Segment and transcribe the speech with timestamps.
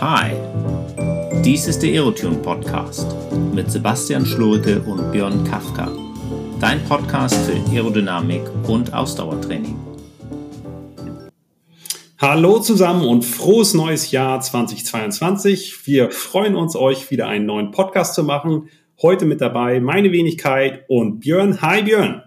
[0.00, 0.32] Hi,
[1.44, 3.14] dies ist der Aerotune Podcast
[3.52, 5.92] mit Sebastian Schlurke und Björn Kafka.
[6.58, 9.78] Dein Podcast für Aerodynamik und Ausdauertraining.
[12.18, 15.86] Hallo zusammen und frohes neues Jahr 2022.
[15.86, 18.70] Wir freuen uns, euch wieder einen neuen Podcast zu machen.
[19.02, 21.60] Heute mit dabei meine Wenigkeit und Björn.
[21.60, 22.22] Hi Björn.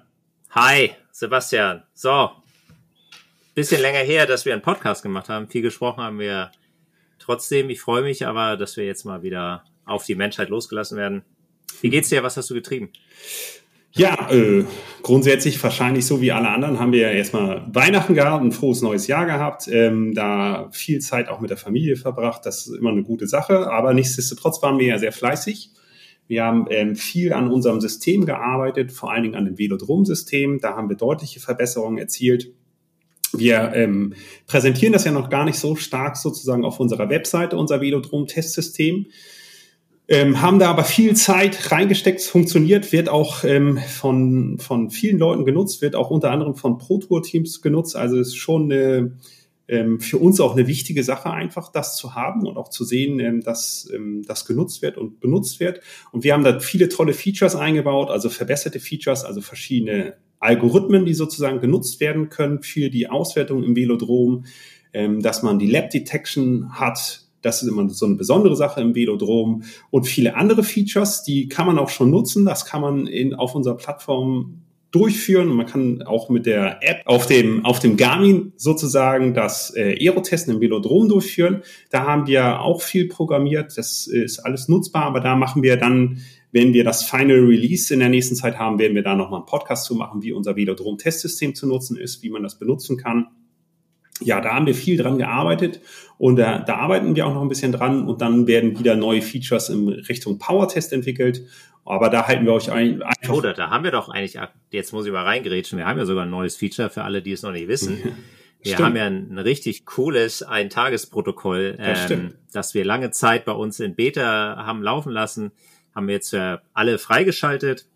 [0.52, 1.82] Hi Sebastian.
[1.96, 2.30] So,
[3.56, 5.48] bisschen länger her, dass wir einen Podcast gemacht haben.
[5.48, 6.52] Viel gesprochen haben wir
[7.24, 7.70] trotzdem.
[7.70, 11.24] Ich freue mich aber, dass wir jetzt mal wieder auf die Menschheit losgelassen werden.
[11.82, 12.24] Wie geht's dir?
[12.24, 12.92] Was hast du getrieben?
[13.96, 14.66] Ja, äh,
[15.04, 19.06] grundsätzlich wahrscheinlich so wie alle anderen haben wir ja erstmal Weihnachten gehabt, ein frohes neues
[19.06, 22.44] Jahr gehabt, ähm, da viel Zeit auch mit der Familie verbracht.
[22.46, 25.70] Das ist immer eine gute Sache, aber nichtsdestotrotz waren wir ja sehr fleißig.
[26.28, 30.60] Wir haben ähm, viel an unserem System gearbeitet, vor allen Dingen an dem Velodrom-System.
[30.60, 32.52] Da haben wir deutliche Verbesserungen erzielt.
[33.36, 34.14] Wir ähm,
[34.48, 39.08] präsentieren das ja noch gar nicht so stark sozusagen auf unserer Webseite, unser Velodrom-Testsystem.
[40.10, 45.18] Ähm, haben da aber viel Zeit reingesteckt, es funktioniert, wird auch ähm, von, von vielen
[45.18, 47.96] Leuten genutzt, wird auch unter anderem von Pro-Tour-Teams genutzt.
[47.96, 49.18] Also ist schon eine,
[49.70, 53.20] ähm, für uns auch eine wichtige Sache, einfach das zu haben und auch zu sehen,
[53.22, 55.80] ähm, dass ähm, das genutzt wird und benutzt wird.
[56.12, 61.14] Und wir haben da viele tolle Features eingebaut, also verbesserte Features, also verschiedene Algorithmen, die
[61.14, 64.46] sozusagen genutzt werden können für die Auswertung im Velodrom,
[64.94, 68.96] ähm, dass man die Lab Detection hat, das ist immer so eine besondere Sache im
[68.96, 72.46] Velodrom und viele andere Features, die kann man auch schon nutzen.
[72.46, 75.50] Das kann man in, auf unserer Plattform durchführen.
[75.50, 79.98] Und man kann auch mit der App auf dem, auf dem Garmin sozusagen das äh,
[80.00, 81.64] Aerotesten im Velodrom durchführen.
[81.90, 83.78] Da haben wir auch viel programmiert.
[83.78, 86.20] Das ist alles nutzbar, aber da machen wir dann,
[86.54, 89.48] wenn wir das Final Release in der nächsten Zeit haben, werden wir da nochmal einen
[89.48, 93.28] Podcast zu machen, wie unser Velodrom-Testsystem zu nutzen ist, wie man das benutzen kann
[94.22, 95.82] ja, da haben wir viel dran gearbeitet
[96.18, 99.22] und da, da arbeiten wir auch noch ein bisschen dran und dann werden wieder neue
[99.22, 101.44] Features in Richtung Power-Test entwickelt.
[101.86, 103.34] Aber da halten wir euch ein, einfach.
[103.34, 104.40] Oder da haben wir doch eigentlich,
[104.72, 107.34] jetzt muss ich mal reingerätschen, wir haben ja sogar ein neues Feature für alle, die
[107.34, 107.98] es noch nicht wissen.
[108.62, 108.88] Wir Stimmt.
[108.88, 114.64] haben ja ein, richtig cooles Ein-Tages-Protokoll, ähm, das wir lange Zeit bei uns in Beta
[114.66, 115.52] haben laufen lassen,
[115.96, 117.88] haben wir jetzt für alle freigeschaltet.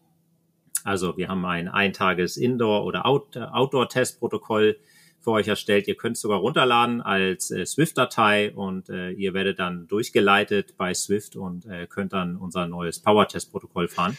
[0.84, 4.78] Also wir haben ein Ein-Tages-Indoor- oder Outdoor-Test-Protokoll
[5.20, 5.88] für euch erstellt.
[5.88, 10.94] Ihr könnt es sogar runterladen als äh, Swift-Datei und äh, ihr werdet dann durchgeleitet bei
[10.94, 14.18] Swift und äh, könnt dann unser neues Power-Test-Protokoll fahren,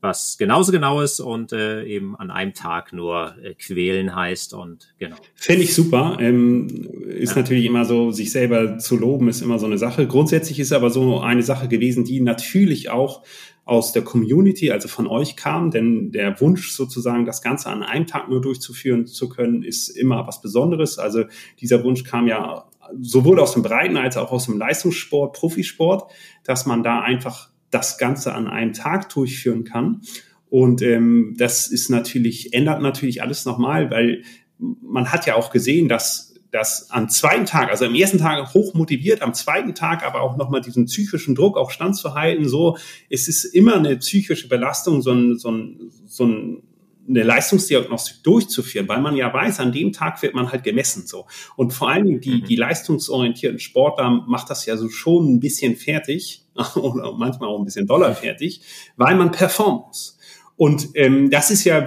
[0.00, 4.94] was genauso genau ist und äh, eben an einem Tag nur äh, quälen heißt und
[4.98, 5.16] genau.
[5.34, 6.18] Finde ich super.
[6.20, 6.68] Ähm,
[7.08, 7.42] ist ja.
[7.42, 10.06] natürlich immer so, sich selber zu loben, ist immer so eine Sache.
[10.06, 13.22] Grundsätzlich ist aber so eine Sache gewesen, die natürlich auch
[13.64, 18.06] aus der Community, also von euch kam, denn der Wunsch sozusagen, das Ganze an einem
[18.06, 21.00] Tag nur durchzuführen zu können, ist immer was Besonderes.
[21.00, 21.24] Also
[21.60, 22.68] dieser Wunsch kam ja
[23.00, 26.12] sowohl aus dem Breiten als auch aus dem Leistungssport, Profisport,
[26.44, 30.02] dass man da einfach das Ganze an einem Tag durchführen kann.
[30.48, 34.22] Und ähm, das ist natürlich, ändert natürlich alles nochmal, weil
[34.58, 38.72] man hat ja auch gesehen, dass dass am zweiten Tag, also am ersten Tag hoch
[38.72, 42.78] motiviert, am zweiten Tag aber auch nochmal diesen psychischen Druck auch standzuhalten, so,
[43.10, 46.62] es ist immer eine psychische Belastung, so ein, so ein, so ein
[47.08, 51.26] eine Leistungsdiagnostik durchzuführen, weil man ja weiß, an dem Tag wird man halt gemessen so.
[51.54, 52.44] Und vor allen Dingen die, mhm.
[52.44, 56.45] die leistungsorientierten Sportler macht das ja so schon ein bisschen fertig
[56.76, 58.62] oder manchmal auch ein bisschen doller fertig,
[58.96, 60.18] weil man performen muss.
[60.56, 61.86] Und ähm, das ist ja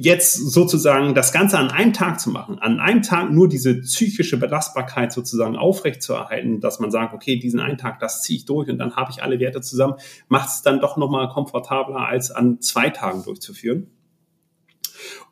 [0.00, 4.36] jetzt sozusagen das Ganze an einem Tag zu machen, an einem Tag nur diese psychische
[4.36, 8.78] Belastbarkeit sozusagen aufrechtzuerhalten, dass man sagt, okay, diesen einen Tag, das ziehe ich durch und
[8.78, 9.94] dann habe ich alle Werte zusammen,
[10.28, 13.90] macht es dann doch nochmal komfortabler, als an zwei Tagen durchzuführen.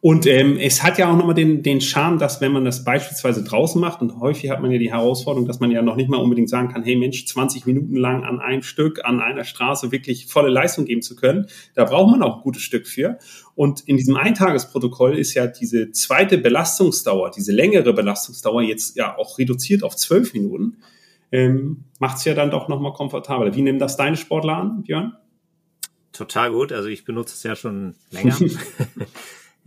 [0.06, 3.42] Und ähm, es hat ja auch nochmal den, den Charme, dass wenn man das beispielsweise
[3.42, 6.18] draußen macht, und häufig hat man ja die Herausforderung, dass man ja noch nicht mal
[6.18, 10.28] unbedingt sagen kann, hey Mensch, 20 Minuten lang an einem Stück, an einer Straße wirklich
[10.28, 11.48] volle Leistung geben zu können.
[11.74, 13.18] Da braucht man auch ein gutes Stück für.
[13.56, 19.38] Und in diesem Eintagesprotokoll ist ja diese zweite Belastungsdauer, diese längere Belastungsdauer jetzt ja auch
[19.38, 20.76] reduziert auf zwölf Minuten.
[21.32, 23.56] Ähm, Macht es ja dann doch nochmal komfortabler.
[23.56, 25.16] Wie nehmen das deine Sportler an, Björn?
[26.12, 26.70] Total gut.
[26.70, 28.36] Also ich benutze es ja schon länger.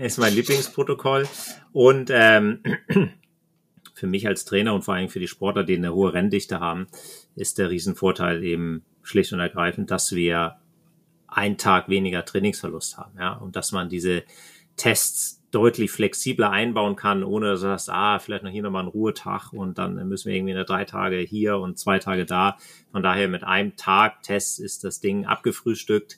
[0.07, 1.27] ist mein Lieblingsprotokoll.
[1.71, 2.63] Und ähm,
[3.93, 6.87] für mich als Trainer und vor allem für die Sportler, die eine hohe Renndichte haben,
[7.35, 10.57] ist der Riesenvorteil eben schlicht und ergreifend, dass wir
[11.27, 14.23] einen Tag weniger Trainingsverlust haben, ja, und dass man diese
[14.77, 18.91] Tests deutlich flexibler einbauen kann, ohne dass du sagst, ah, vielleicht noch hier nochmal einen
[18.91, 22.57] Ruhetag und dann müssen wir irgendwie eine drei Tage hier und zwei Tage da.
[22.91, 26.17] Von daher mit einem Tag Test ist das Ding abgefrühstückt.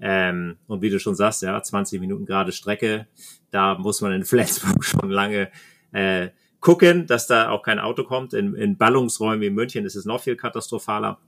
[0.00, 3.06] Ähm, und wie du schon sagst, ja, 20 Minuten gerade Strecke,
[3.50, 5.50] da muss man in Flensburg schon lange
[5.92, 6.28] äh,
[6.60, 8.32] gucken, dass da auch kein Auto kommt.
[8.32, 11.18] In, in Ballungsräumen wie München ist es noch viel katastrophaler.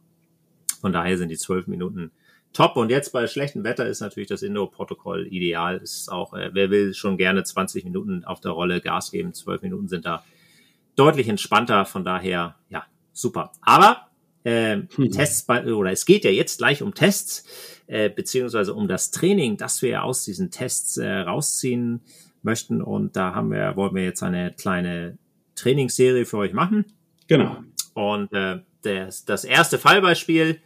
[0.80, 2.12] Von daher sind die zwölf Minuten
[2.52, 2.76] top.
[2.76, 5.78] Und jetzt bei schlechtem Wetter ist natürlich das Indoor-Protokoll ideal.
[5.78, 9.34] Ist auch, äh, wer will schon gerne 20 Minuten auf der Rolle Gas geben?
[9.34, 10.24] Zwölf Minuten sind da
[10.96, 11.84] deutlich entspannter.
[11.84, 13.52] Von daher, ja, super.
[13.60, 14.08] Aber
[14.44, 15.10] äh, hm.
[15.10, 17.44] Tests bei, oder es geht ja jetzt gleich um Tests,
[17.86, 22.00] äh, beziehungsweise um das Training, das wir aus diesen Tests äh, rausziehen
[22.42, 22.82] möchten.
[22.82, 25.18] Und da haben wir, wollen wir jetzt eine kleine
[25.54, 26.86] Trainingsserie für euch machen.
[27.28, 27.58] Genau.
[27.94, 30.60] Und äh, das, das erste Fallbeispiel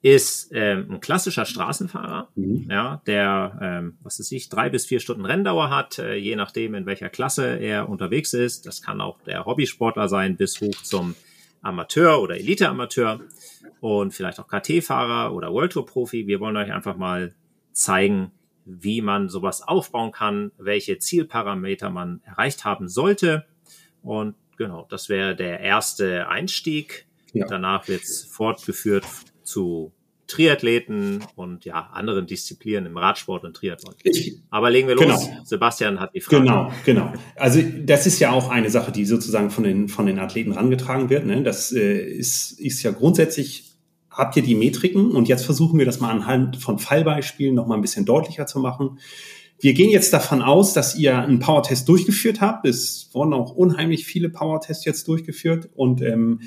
[0.00, 2.68] ist ähm, ein klassischer Straßenfahrer, mhm.
[2.70, 6.74] ja, der, ähm, was weiß ich, drei bis vier Stunden Renndauer hat, äh, je nachdem,
[6.74, 8.66] in welcher Klasse er unterwegs ist.
[8.66, 11.16] Das kann auch der Hobbysportler sein, bis hoch zum
[11.62, 13.20] Amateur oder Elite-Amateur
[13.80, 16.28] und vielleicht auch KT-Fahrer oder World Tour-Profi.
[16.28, 17.34] Wir wollen euch einfach mal
[17.72, 18.30] zeigen,
[18.64, 23.46] wie man sowas aufbauen kann, welche Zielparameter man erreicht haben sollte.
[24.02, 27.06] Und genau, das wäre der erste Einstieg.
[27.32, 27.46] Ja.
[27.46, 29.04] Danach wird es fortgeführt
[29.48, 29.92] zu
[30.28, 33.94] Triathleten und ja, anderen Disziplinen im Radsport und Triathlon.
[34.50, 35.24] Aber legen wir los.
[35.24, 35.44] Genau.
[35.44, 36.42] Sebastian hat die Frage.
[36.42, 37.12] Genau, genau.
[37.34, 41.08] Also das ist ja auch eine Sache, die sozusagen von den, von den Athleten rangetragen
[41.08, 41.24] wird.
[41.24, 41.42] Ne?
[41.42, 43.72] Das äh, ist, ist ja grundsätzlich,
[44.10, 47.76] habt ihr die Metriken und jetzt versuchen wir das mal anhand von Fallbeispielen noch mal
[47.76, 48.98] ein bisschen deutlicher zu machen.
[49.60, 52.66] Wir gehen jetzt davon aus, dass ihr einen Power-Test durchgeführt habt.
[52.66, 56.42] Es wurden auch unheimlich viele Power-Tests jetzt durchgeführt und ähm,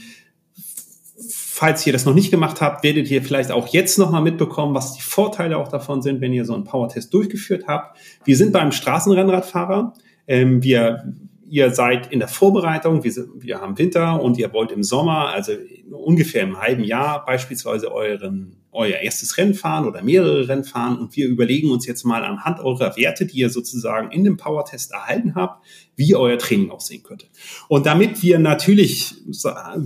[1.29, 4.93] falls ihr das noch nicht gemacht habt, werdet ihr vielleicht auch jetzt nochmal mitbekommen, was
[4.93, 7.97] die Vorteile auch davon sind, wenn ihr so einen Power-Test durchgeführt habt.
[8.25, 9.93] Wir sind beim Straßenrennradfahrer.
[10.27, 11.13] Ähm, wir,
[11.51, 13.03] ihr seid in der Vorbereitung.
[13.03, 15.51] Wir, wir haben Winter und ihr wollt im Sommer, also
[15.91, 21.13] ungefähr im halben Jahr beispielsweise euren euer erstes Rennen fahren oder mehrere Rennen fahren und
[21.17, 25.35] wir überlegen uns jetzt mal anhand eurer Werte, die ihr sozusagen in dem Power-Test erhalten
[25.35, 25.65] habt,
[25.97, 27.25] wie euer Training aussehen könnte.
[27.67, 29.15] Und damit wir natürlich,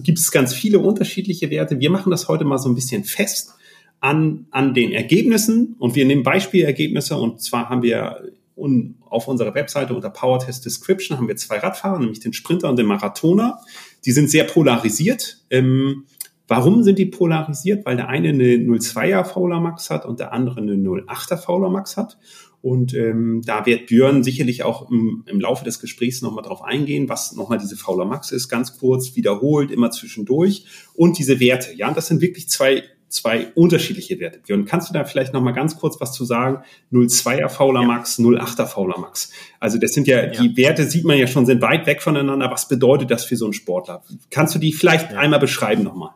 [0.04, 3.56] gibt es ganz viele unterschiedliche Werte, wir machen das heute mal so ein bisschen fest
[4.02, 8.22] an, an den Ergebnissen und wir nehmen Beispielergebnisse und zwar haben wir
[8.56, 12.70] und auf unserer Webseite unter Power Test Description haben wir zwei Radfahrer, nämlich den Sprinter
[12.70, 13.60] und den Marathoner.
[14.06, 15.44] Die sind sehr polarisiert.
[15.50, 16.06] Ähm,
[16.48, 17.86] Warum sind die polarisiert?
[17.86, 21.98] Weil der eine eine 0,2er Fauler Max hat und der andere eine 0,8er Fauler Max
[21.98, 22.18] hat.
[22.62, 27.10] Und ähm, da wird Björn sicherlich auch im, im Laufe des Gesprächs nochmal drauf eingehen,
[27.10, 30.66] was nochmal diese Fauler Max ist, ganz kurz, wiederholt, immer zwischendurch.
[30.94, 32.84] Und diese Werte, ja, das sind wirklich zwei,
[33.16, 34.40] zwei unterschiedliche Werte.
[34.40, 36.64] Björn, kannst du da vielleicht nochmal ganz kurz was zu sagen?
[36.92, 37.88] 0,2er Fauler ja.
[37.88, 39.32] Max, 0,8er Fauler Max.
[39.60, 42.52] Also das sind ja, ja, die Werte sieht man ja schon, sind weit weg voneinander.
[42.52, 44.04] Was bedeutet das für so einen Sportler?
[44.30, 45.18] Kannst du die vielleicht ja.
[45.18, 46.12] einmal beschreiben nochmal?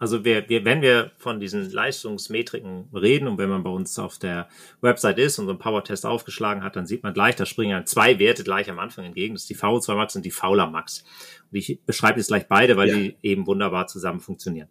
[0.00, 4.18] Also wir, wir, wenn wir von diesen Leistungsmetriken reden und wenn man bei uns auf
[4.18, 4.48] der
[4.80, 8.18] Website ist und so einen Power-Test aufgeschlagen hat, dann sieht man gleich, da springen zwei
[8.18, 9.34] Werte gleich am Anfang entgegen.
[9.34, 11.04] Das ist die VO2 Max und die Fauler Max.
[11.52, 12.94] Und ich beschreibe jetzt gleich beide, weil ja.
[12.94, 14.68] die eben wunderbar zusammen funktionieren.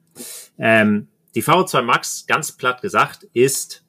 [0.58, 3.86] Ähm, die VO2 Max, ganz platt gesagt, ist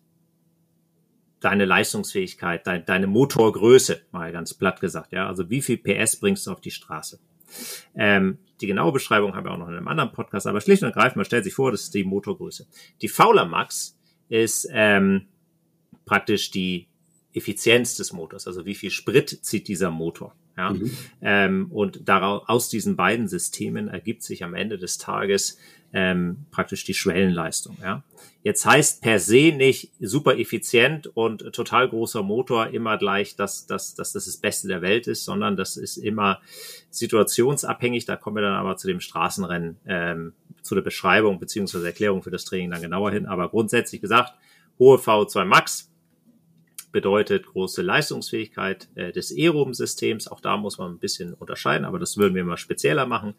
[1.41, 5.13] deine Leistungsfähigkeit, dein, deine Motorgröße, mal ganz platt gesagt.
[5.13, 7.19] Ja, also wie viel PS bringst du auf die Straße?
[7.95, 10.89] Ähm, die genaue Beschreibung haben wir auch noch in einem anderen Podcast, aber schlicht und
[10.89, 12.67] ergreifend, man stellt sich vor, das ist die Motorgröße.
[13.01, 13.99] Die Fauler Max
[14.29, 15.27] ist ähm,
[16.05, 16.87] praktisch die
[17.33, 20.35] Effizienz des Motors, also wie viel Sprit zieht dieser Motor.
[20.57, 20.71] Ja?
[20.71, 20.91] Mhm.
[21.23, 25.59] Ähm, und daraus, aus diesen beiden Systemen ergibt sich am Ende des Tages
[25.93, 27.77] ähm, praktisch die Schwellenleistung.
[27.83, 28.05] Ja?
[28.43, 33.95] Jetzt heißt per se nicht super effizient und total großer Motor immer gleich, dass, dass,
[33.95, 36.41] dass das das Beste der Welt ist, sondern das ist immer
[36.91, 38.05] situationsabhängig.
[38.05, 40.33] Da kommen wir dann aber zu dem Straßenrennen, ähm,
[40.63, 43.27] zu der Beschreibung beziehungsweise Erklärung für das Training dann genauer hin.
[43.27, 44.33] Aber grundsätzlich gesagt,
[44.79, 45.90] hohe VO2 Max
[46.93, 50.29] bedeutet große Leistungsfähigkeit äh, des Aeroben-Systems.
[50.29, 53.35] Auch da muss man ein bisschen unterscheiden, aber das würden wir mal spezieller machen.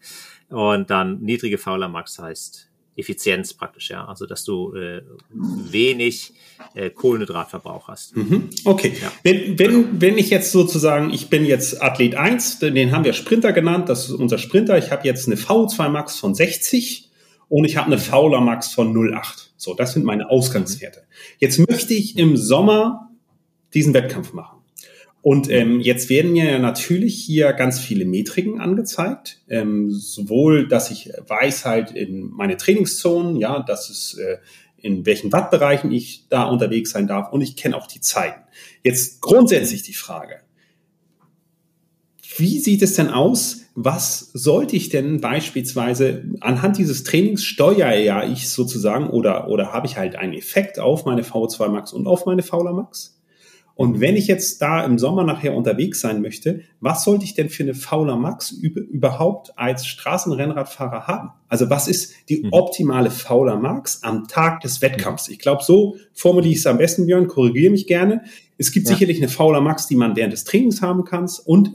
[0.48, 4.04] Und dann niedrige Fauler Max heißt Effizienz praktisch, ja.
[4.04, 6.34] Also dass du äh, wenig
[6.74, 8.16] äh, Kohlenhydratverbrauch hast.
[8.16, 8.50] Mhm.
[8.64, 8.94] Okay.
[9.00, 9.10] Ja.
[9.22, 13.52] Wenn, wenn, wenn ich jetzt sozusagen, ich bin jetzt Athlet 1, den haben wir Sprinter
[13.52, 14.76] genannt, das ist unser Sprinter.
[14.76, 17.10] Ich habe jetzt eine V2 Max von 60
[17.48, 19.48] und ich habe eine Fauler Max von 0,8.
[19.56, 21.04] So, das sind meine Ausgangswerte.
[21.38, 23.11] Jetzt möchte ich im Sommer
[23.74, 24.58] diesen Wettkampf machen.
[25.22, 29.40] Und ähm, jetzt werden ja natürlich hier ganz viele Metriken angezeigt.
[29.48, 34.38] Ähm, sowohl, dass ich weiß halt in meine Trainingszonen, ja, dass es äh,
[34.78, 38.42] in welchen Wattbereichen ich da unterwegs sein darf und ich kenne auch die Zeiten.
[38.82, 40.40] Jetzt grundsätzlich die Frage,
[42.36, 43.60] wie sieht es denn aus?
[43.74, 49.86] Was sollte ich denn beispielsweise anhand dieses Trainings steuere ja ich sozusagen oder, oder habe
[49.86, 53.21] ich halt einen Effekt auf meine V2 Max und auf meine Fauler Max?
[53.74, 57.48] Und wenn ich jetzt da im Sommer nachher unterwegs sein möchte, was sollte ich denn
[57.48, 61.30] für eine Fauler Max überhaupt als Straßenrennradfahrer haben?
[61.48, 62.52] Also was ist die mhm.
[62.52, 65.28] optimale Fauler Max am Tag des Wettkampfs?
[65.28, 68.22] Ich glaube, so formuliere ich es am besten, Björn, korrigiere mich gerne.
[68.58, 68.92] Es gibt ja.
[68.94, 71.72] sicherlich eine Fauler Max, die man während des Trainings haben kann und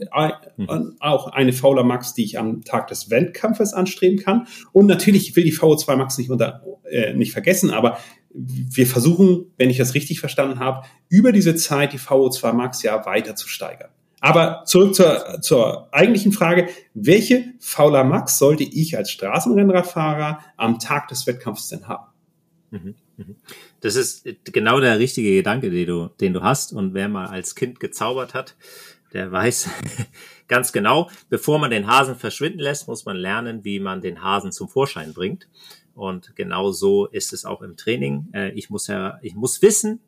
[0.56, 0.94] mhm.
[1.00, 4.46] auch eine Fauler Max, die ich am Tag des Wettkampfes anstreben kann.
[4.72, 7.98] Und natürlich, ich will die VO2 Max nicht unter, äh, nicht vergessen, aber
[8.30, 13.04] wir versuchen, wenn ich das richtig verstanden habe, über diese Zeit die VO2 Max ja
[13.06, 13.90] weiter zu steigern.
[14.20, 21.08] Aber zurück zur, zur eigentlichen Frage, welche Fauler Max sollte ich als Straßenrennradfahrer am Tag
[21.08, 22.06] des Wettkampfs denn haben?
[22.70, 23.36] Mhm, mhm.
[23.80, 26.72] Das ist genau der richtige Gedanke, den du, den du hast.
[26.72, 28.56] Und wer mal als Kind gezaubert hat,
[29.12, 29.70] der weiß
[30.48, 34.52] ganz genau, bevor man den Hasen verschwinden lässt, muss man lernen, wie man den Hasen
[34.52, 35.48] zum Vorschein bringt.
[35.98, 38.28] Und genau so ist es auch im Training.
[38.32, 40.00] Äh, ich muss ja, ich muss wissen,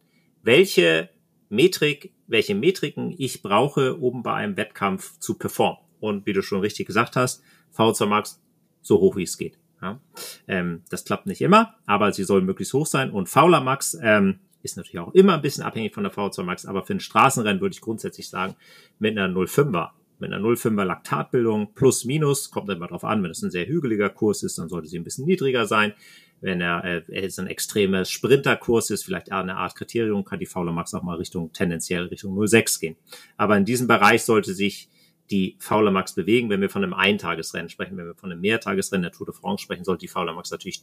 [0.43, 1.11] welche
[1.49, 5.81] Metrik, welche Metriken ich brauche, um bei einem Wettkampf zu performen.
[5.99, 7.43] Und wie du schon richtig gesagt hast,
[7.77, 8.41] VO2 Max
[8.83, 9.59] so hoch wie es geht.
[9.83, 10.01] Ja.
[10.47, 13.11] Ähm, das klappt nicht immer, aber sie soll möglichst hoch sein.
[13.11, 16.67] Und Fauler Max ähm, ist natürlich auch immer ein bisschen abhängig von der VO2 Max,
[16.67, 18.55] aber für ein Straßenrennen würde ich grundsätzlich sagen,
[18.99, 23.43] mit einer 05er mit einer 0,5er Laktatbildung plus minus, kommt immer drauf an, wenn es
[23.43, 25.95] ein sehr hügeliger Kurs ist, dann sollte sie ein bisschen niedriger sein.
[26.43, 30.73] Wenn er, äh, es ein extremer Sprinterkurs ist, vielleicht eine Art Kriterium, kann die Faule
[30.73, 32.97] Max auch mal Richtung, tendenziell Richtung 0,6 gehen.
[33.37, 34.89] Aber in diesem Bereich sollte sich
[35.31, 36.51] die Faule Max bewegen.
[36.51, 39.63] Wenn wir von einem Eintagesrennen sprechen, wenn wir von einem Mehrtagesrennen der Tour de France
[39.63, 40.83] sprechen, sollte die Faule Max natürlich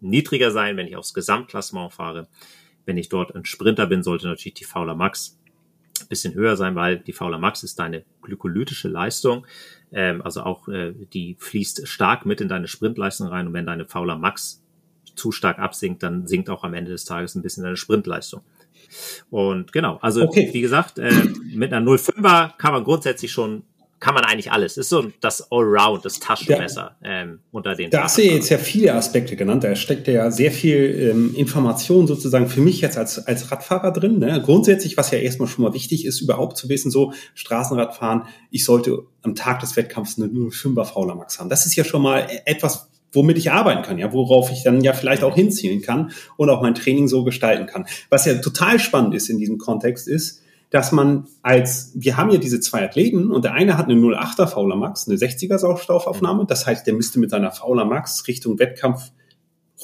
[0.00, 2.28] niedriger sein, wenn ich aufs Gesamtklassement fahre.
[2.84, 5.38] Wenn ich dort ein Sprinter bin, sollte natürlich die Fauler Max
[6.06, 9.46] bisschen höher sein, weil die Fauler Max ist deine glykolytische Leistung.
[9.92, 13.46] Ähm, also auch äh, die fließt stark mit in deine Sprintleistung rein.
[13.46, 14.62] Und wenn deine Fauler Max
[15.16, 18.42] zu stark absinkt, dann sinkt auch am Ende des Tages ein bisschen deine Sprintleistung.
[19.30, 20.50] Und genau, also okay.
[20.52, 21.10] wie gesagt, äh,
[21.52, 23.64] mit einer 05er kann man grundsätzlich schon
[24.00, 24.76] kann man eigentlich alles.
[24.76, 27.22] Ist so das Allround, das Taschenmesser ja.
[27.22, 27.90] ähm, unter den.
[27.90, 29.64] Da hast du jetzt ja viele Aspekte genannt.
[29.64, 34.18] Da steckt ja sehr viel ähm, Information sozusagen für mich jetzt als, als Radfahrer drin.
[34.18, 34.40] Ne?
[34.44, 39.04] Grundsätzlich, was ja erstmal schon mal wichtig ist, überhaupt zu wissen, so Straßenradfahren, ich sollte
[39.22, 41.48] am Tag des Wettkampfs eine 05er Fauler Max haben.
[41.48, 44.92] Das ist ja schon mal etwas, womit ich arbeiten kann, ja, worauf ich dann ja
[44.92, 47.86] vielleicht auch hinzielen kann und auch mein Training so gestalten kann.
[48.10, 52.38] Was ja total spannend ist in diesem Kontext ist, dass man als, wir haben ja
[52.38, 56.44] diese zwei Athleten und der eine hat eine 08er Fauler Max, eine 60er Sauerstoffaufnahme.
[56.46, 59.10] Das heißt, der müsste mit seiner Fauler Max Richtung Wettkampf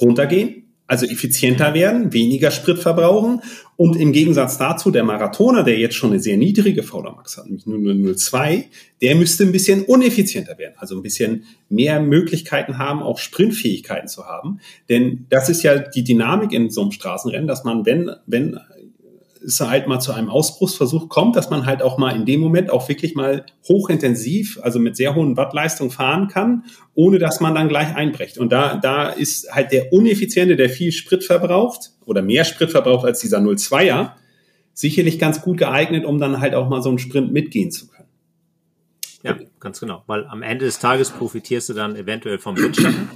[0.00, 3.40] runtergehen, also effizienter werden, weniger Sprit verbrauchen.
[3.76, 7.46] Und im Gegensatz dazu, der Marathoner, der jetzt schon eine sehr niedrige Fauler Max hat,
[7.46, 8.68] nämlich nur eine 02,
[9.00, 14.26] der müsste ein bisschen uneffizienter werden, also ein bisschen mehr Möglichkeiten haben, auch Sprintfähigkeiten zu
[14.26, 14.60] haben.
[14.90, 18.60] Denn das ist ja die Dynamik in so einem Straßenrennen, dass man, wenn, wenn
[19.46, 22.70] es halt mal zu einem Ausbruchsversuch kommt, dass man halt auch mal in dem Moment
[22.70, 27.68] auch wirklich mal hochintensiv, also mit sehr hohen Wattleistung fahren kann, ohne dass man dann
[27.68, 28.38] gleich einbrecht.
[28.38, 33.04] Und da, da ist halt der Uneffiziente, der viel Sprit verbraucht oder mehr Sprit verbraucht
[33.04, 34.12] als dieser 02er,
[34.72, 38.08] sicherlich ganz gut geeignet, um dann halt auch mal so einen Sprint mitgehen zu können.
[39.22, 40.02] Ja, ganz genau.
[40.06, 43.08] Weil am Ende des Tages profitierst du dann eventuell vom Windschatten.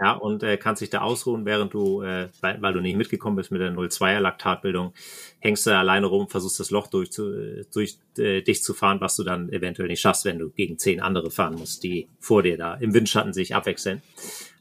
[0.00, 3.36] Ja, und äh, kannst dich da ausruhen, während du, äh, weil, weil du nicht mitgekommen
[3.36, 4.92] bist mit der 0,2er Laktatbildung,
[5.38, 9.14] hängst du alleine rum, versuchst das Loch durch, zu, durch äh, dich zu fahren, was
[9.16, 12.56] du dann eventuell nicht schaffst, wenn du gegen zehn andere fahren musst, die vor dir
[12.56, 14.02] da im Windschatten sich abwechseln.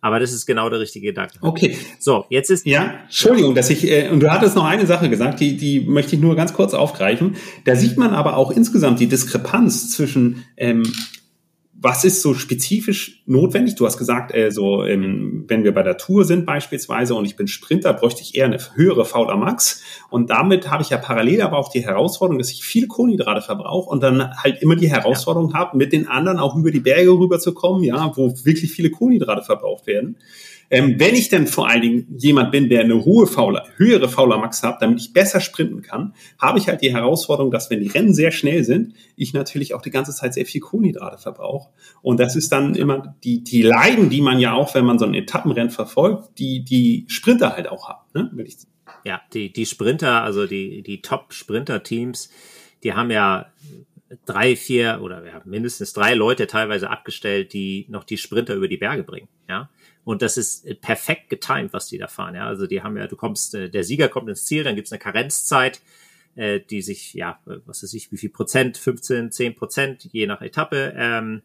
[0.02, 1.38] Aber das ist genau der richtige Gedanke.
[1.40, 1.78] Okay.
[1.98, 2.66] So, jetzt ist.
[2.66, 6.16] Ja, Entschuldigung, dass ich, äh, und du hattest noch eine Sache gesagt, die, die möchte
[6.16, 7.38] ich nur ganz kurz aufgreifen.
[7.64, 10.84] Da sieht man aber auch insgesamt die Diskrepanz zwischen ähm,
[11.84, 13.76] was ist so spezifisch notwendig?
[13.76, 17.36] Du hast gesagt, äh, so, ähm, wenn wir bei der Tour sind beispielsweise und ich
[17.36, 19.84] bin Sprinter, bräuchte ich eher eine höhere VLA Max.
[20.10, 23.90] Und damit habe ich ja parallel aber auch die Herausforderung, dass ich viele Kohlenhydrate verbrauche
[23.90, 25.56] und dann halt immer die Herausforderung ja.
[25.58, 29.86] habe, mit den anderen auch über die Berge rüberzukommen, ja, wo wirklich viele Kohlenhydrate verbraucht
[29.86, 30.16] werden.
[30.74, 34.40] Ähm, wenn ich denn vor allen Dingen jemand bin, der eine hohe Fauler, höhere Fauler
[34.40, 37.90] Max hat, damit ich besser sprinten kann, habe ich halt die Herausforderung, dass wenn die
[37.90, 41.70] Rennen sehr schnell sind, ich natürlich auch die ganze Zeit sehr viel Kohlenhydrate verbrauche.
[42.02, 45.06] Und das ist dann immer die, die Leiden, die man ja auch, wenn man so
[45.06, 48.02] ein Etappenrennen verfolgt, die, die Sprinter halt auch haben.
[48.16, 48.32] Ne?
[48.34, 48.58] Will ich
[49.04, 52.32] ja, die, die Sprinter, also die, die Top-Sprinter-Teams,
[52.82, 53.46] die haben ja
[54.26, 58.78] drei, vier oder ja, mindestens drei Leute teilweise abgestellt, die noch die Sprinter über die
[58.78, 59.28] Berge bringen.
[59.48, 59.70] Ja,
[60.04, 62.36] und das ist äh, perfekt getimed, was die da fahren.
[62.36, 64.92] Ja, also die haben ja, du kommst, äh, der Sieger kommt ins Ziel, dann gibt's
[64.92, 65.82] eine Karenzzeit,
[66.36, 70.42] äh, die sich, ja, was weiß ich, wie viel Prozent, 15, 10 Prozent, je nach
[70.42, 71.42] Etappe, ähm,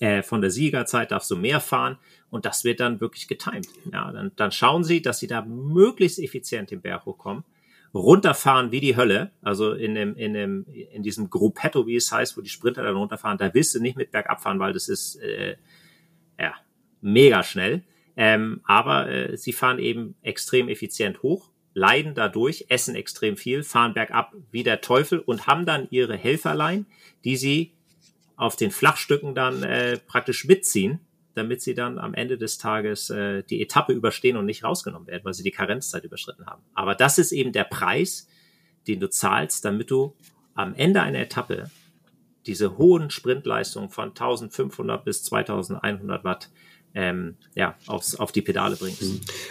[0.00, 1.98] äh, von der Siegerzeit darfst du mehr fahren
[2.30, 3.68] und das wird dann wirklich getimed.
[3.92, 7.44] Ja, dann, dann schauen sie, dass sie da möglichst effizient den Berg hochkommen
[7.94, 9.32] runterfahren wie die Hölle.
[9.42, 12.96] Also in dem, in dem, in diesem Gruppetto, wie es heißt, wo die Sprinter dann
[12.96, 15.56] runterfahren, da willst du nicht mit bergab fahren, weil das ist äh,
[16.38, 16.54] ja
[17.02, 17.82] mega schnell.
[18.16, 23.94] Ähm, aber äh, sie fahren eben extrem effizient hoch, leiden dadurch, essen extrem viel, fahren
[23.94, 26.86] bergab wie der Teufel und haben dann ihre Helferlein,
[27.24, 27.72] die sie
[28.36, 31.00] auf den Flachstücken dann äh, praktisch mitziehen
[31.34, 35.24] damit sie dann am Ende des Tages äh, die Etappe überstehen und nicht rausgenommen werden,
[35.24, 36.62] weil sie die Karenzzeit überschritten haben.
[36.74, 38.28] Aber das ist eben der Preis,
[38.86, 40.14] den du zahlst, damit du
[40.54, 41.70] am Ende einer Etappe
[42.46, 46.50] diese hohen Sprintleistungen von 1500 bis 2100 Watt
[46.94, 49.02] ähm, ja, aufs, auf die Pedale bringst.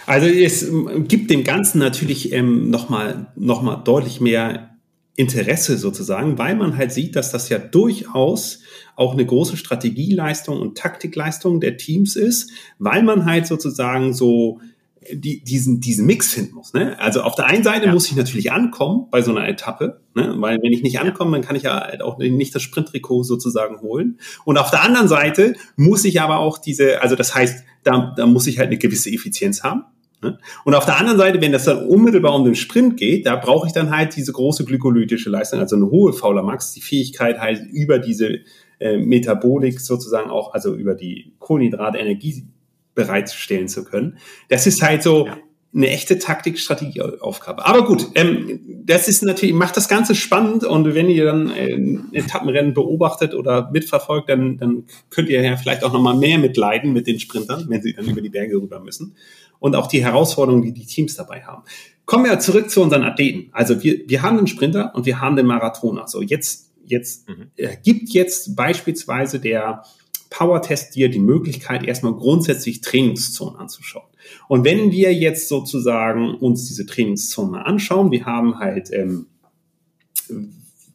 [0.06, 0.70] Also es
[1.08, 4.72] gibt dem Ganzen natürlich ähm, nochmal noch mal deutlich mehr
[5.14, 8.60] Interesse sozusagen, weil man halt sieht, dass das ja durchaus
[8.96, 14.60] auch eine große Strategieleistung und Taktikleistung der Teams ist, weil man halt sozusagen so
[15.12, 16.72] die, diesen, diesen Mix finden muss.
[16.72, 16.98] Ne?
[16.98, 17.92] Also auf der einen Seite ja.
[17.92, 20.34] muss ich natürlich ankommen bei so einer Etappe, ne?
[20.38, 23.80] weil wenn ich nicht ankomme, dann kann ich ja halt auch nicht das Sprinttrikot sozusagen
[23.80, 24.18] holen.
[24.44, 28.26] Und auf der anderen Seite muss ich aber auch diese, also das heißt, da, da
[28.26, 29.84] muss ich halt eine gewisse Effizienz haben.
[30.22, 30.38] Ne?
[30.64, 33.66] Und auf der anderen Seite, wenn das dann unmittelbar um den Sprint geht, da brauche
[33.66, 37.62] ich dann halt diese große glykolytische Leistung, also eine hohe Fauler Max, die Fähigkeit halt
[37.72, 38.38] über diese
[38.78, 42.46] äh, Metabolik sozusagen auch, also über die Kohlenhydrate Energie
[42.94, 44.18] bereitstellen zu können.
[44.48, 45.38] Das ist halt so ja.
[45.74, 47.64] eine echte Taktik-Strategieaufgabe.
[47.66, 51.78] Aber gut, ähm, das ist natürlich, macht das Ganze spannend und wenn ihr dann äh,
[52.12, 57.06] Etappenrennen beobachtet oder mitverfolgt, dann, dann könnt ihr ja vielleicht auch nochmal mehr mitleiden mit
[57.06, 59.16] den Sprintern, wenn sie dann über die Berge rüber müssen
[59.62, 61.62] und auch die Herausforderungen, die die Teams dabei haben.
[62.04, 63.48] Kommen wir zurück zu unseren Athleten.
[63.52, 66.08] Also wir, wir haben den Sprinter und wir haben den Marathoner.
[66.08, 67.52] So jetzt, jetzt mhm.
[67.56, 69.84] äh, gibt jetzt beispielsweise der
[70.32, 74.08] Power-Test dir die Möglichkeit, erstmal grundsätzlich Trainingszonen anzuschauen.
[74.48, 79.26] Und wenn wir jetzt sozusagen uns diese Trainingszonen mal anschauen, wir haben halt ähm,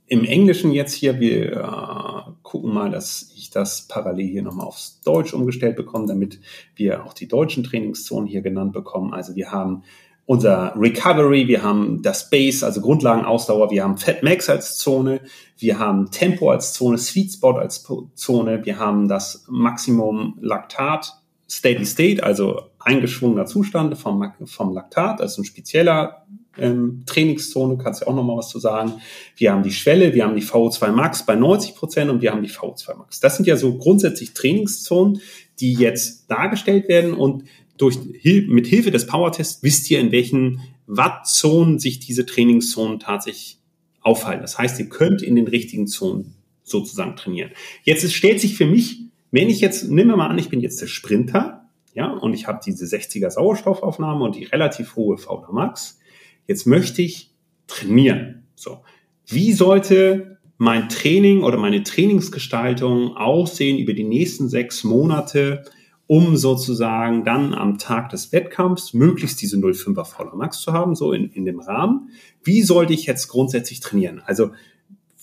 [0.08, 5.01] im Englischen jetzt hier, wir äh, gucken mal, dass ich das parallel hier nochmal aufs
[5.01, 6.39] Deutsch umgestellt bekomme, damit
[6.75, 9.13] wir auch die deutschen Trainingszonen hier genannt bekommen.
[9.13, 9.84] Also wir haben
[10.28, 15.22] unser Recovery, wir haben das Base, also Grundlagenausdauer, wir haben Fat Max als Zone,
[15.58, 21.13] wir haben Tempo als Zone, Sweet Spot als Zone, wir haben das Maximum Laktat,
[21.50, 26.26] Steady State, also eingeschwungener Zustand vom, vom Laktat, also ein spezieller
[26.58, 28.96] ähm, Trainingszone, kannst du auch nochmal was zu sagen.
[29.38, 32.44] Wir haben die Schwelle, wir haben die VO2 Max bei 90 Prozent und wir haben
[32.44, 33.22] die VO2 Max.
[33.22, 35.22] Das sind ja so grundsätzlich Trainingszonen,
[35.62, 37.46] die jetzt dargestellt werden und
[37.78, 43.60] durch, mit Hilfe des Power-Tests wisst ihr, in welchen Wattzonen sich diese Trainingszonen tatsächlich
[44.02, 44.42] aufhalten.
[44.42, 47.52] Das heißt, ihr könnt in den richtigen Zonen sozusagen trainieren.
[47.84, 50.82] Jetzt stellt sich für mich, wenn ich jetzt, nehmen wir mal an, ich bin jetzt
[50.82, 56.00] der Sprinter, ja, und ich habe diese 60er Sauerstoffaufnahme und die relativ hohe VDA Max.
[56.48, 57.32] Jetzt möchte ich
[57.66, 58.44] trainieren.
[58.56, 58.82] So.
[59.26, 65.63] Wie sollte mein Training oder meine Trainingsgestaltung aussehen über die nächsten sechs Monate,
[66.08, 71.12] um sozusagen dann am Tag des Wettkampfs möglichst diese 0,5er Voller Max zu haben, so
[71.12, 72.10] in, in dem Rahmen.
[72.43, 74.22] Wie sollte ich jetzt grundsätzlich trainieren?
[74.26, 74.52] Also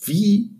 [0.04, 0.50] wie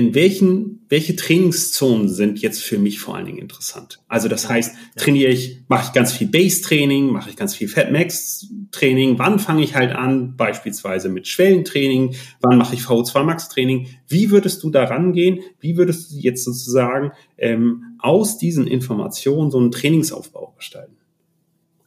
[0.00, 4.00] in welchen, welche Trainingszonen sind jetzt für mich vor allen Dingen interessant?
[4.08, 9.18] Also das heißt, trainiere ich, mache ich ganz viel Base-Training, mache ich ganz viel Fat-Max-Training,
[9.18, 13.88] wann fange ich halt an, beispielsweise mit Schwellentraining, wann mache ich VO2-Max-Training?
[14.08, 15.40] Wie würdest du da rangehen?
[15.60, 20.96] Wie würdest du jetzt sozusagen ähm, aus diesen Informationen so einen Trainingsaufbau gestalten?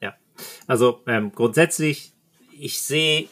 [0.03, 0.13] Ja,
[0.67, 2.13] also ähm, grundsätzlich,
[2.59, 3.27] ich sehe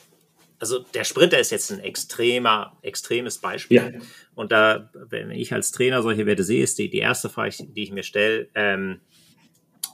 [0.62, 3.78] also der Sprinter ist jetzt ein extremer, extremes Beispiel.
[3.78, 4.00] Ja.
[4.41, 7.84] Und da, wenn ich als Trainer solche Werte sehe, ist die, die erste Frage, die
[7.84, 8.99] ich mir stelle, ähm,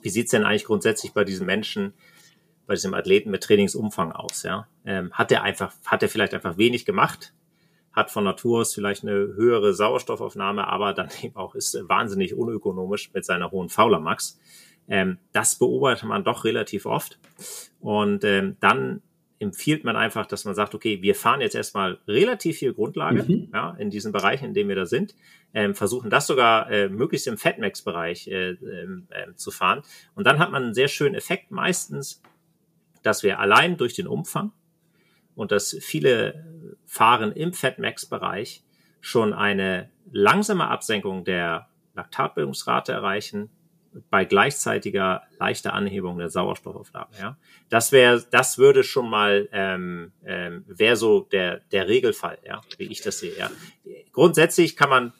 [0.02, 1.94] wie sieht's denn eigentlich grundsätzlich bei diesem Menschen,
[2.66, 4.44] bei diesem Athleten mit Trainingsumfang aus?
[4.44, 4.70] Ja?
[4.86, 7.34] Ähm, hat er einfach, hat er vielleicht einfach wenig gemacht?
[7.92, 13.14] Hat von Natur aus vielleicht eine höhere Sauerstoffaufnahme, aber dann eben auch ist wahnsinnig unökonomisch
[13.14, 14.40] mit seiner hohen Faulermax.
[14.88, 17.20] Ähm, das beobachtet man doch relativ oft.
[17.82, 19.02] Und ähm, dann
[19.40, 23.50] empfiehlt man einfach, dass man sagt, okay, wir fahren jetzt erstmal relativ viel Grundlage mhm.
[23.54, 25.16] ja, in diesen Bereichen, in denen wir da sind,
[25.54, 29.84] ähm, versuchen das sogar äh, möglichst im Fatmax-Bereich äh, äh, zu fahren.
[30.16, 32.22] Und dann hat man einen sehr schönen Effekt meistens,
[33.04, 34.52] dass wir allein durch den Umfang
[35.36, 38.64] und dass viele fahren im Fatmax-Bereich
[39.02, 43.50] schon eine langsame Absenkung der Laktatbildungsrate erreichen,
[44.10, 47.08] bei gleichzeitiger leichter Anhebung der Sauerstoffaufnahme.
[47.20, 47.38] Ja,
[47.70, 52.86] das wäre, das würde schon mal ähm, ähm, wäre so der der Regelfall, ja, wie
[52.86, 53.38] ich das sehe.
[53.38, 53.50] Ja.
[54.12, 55.14] Grundsätzlich kann man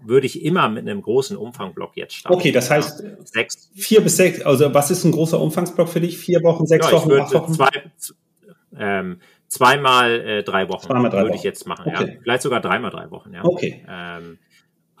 [0.00, 2.38] würde ich immer mit einem großen Umfangblock jetzt starten.
[2.38, 3.10] Okay, das heißt ja.
[3.24, 3.70] sechs.
[3.74, 4.42] vier bis sechs.
[4.42, 6.18] Also was ist ein großer Umfangsblock für dich?
[6.18, 7.52] Vier Wochen, sechs ja, Wochen, acht Wochen?
[7.52, 7.70] Zwei,
[8.76, 11.38] ähm, zweimal äh, drei Wochen zweimal drei würde Wochen.
[11.38, 11.92] ich jetzt machen.
[11.94, 12.14] Okay.
[12.14, 12.20] Ja.
[12.22, 13.32] Vielleicht sogar dreimal drei Wochen.
[13.34, 13.44] Ja.
[13.44, 13.84] Okay.
[13.88, 14.38] Ähm,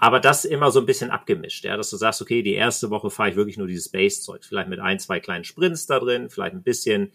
[0.04, 3.08] aber das immer so ein bisschen abgemischt, ja, dass du sagst, okay, die erste Woche
[3.08, 6.54] fahre ich wirklich nur dieses Base-Zeug, vielleicht mit ein, zwei kleinen Sprints da drin, vielleicht
[6.54, 7.10] ein bisschen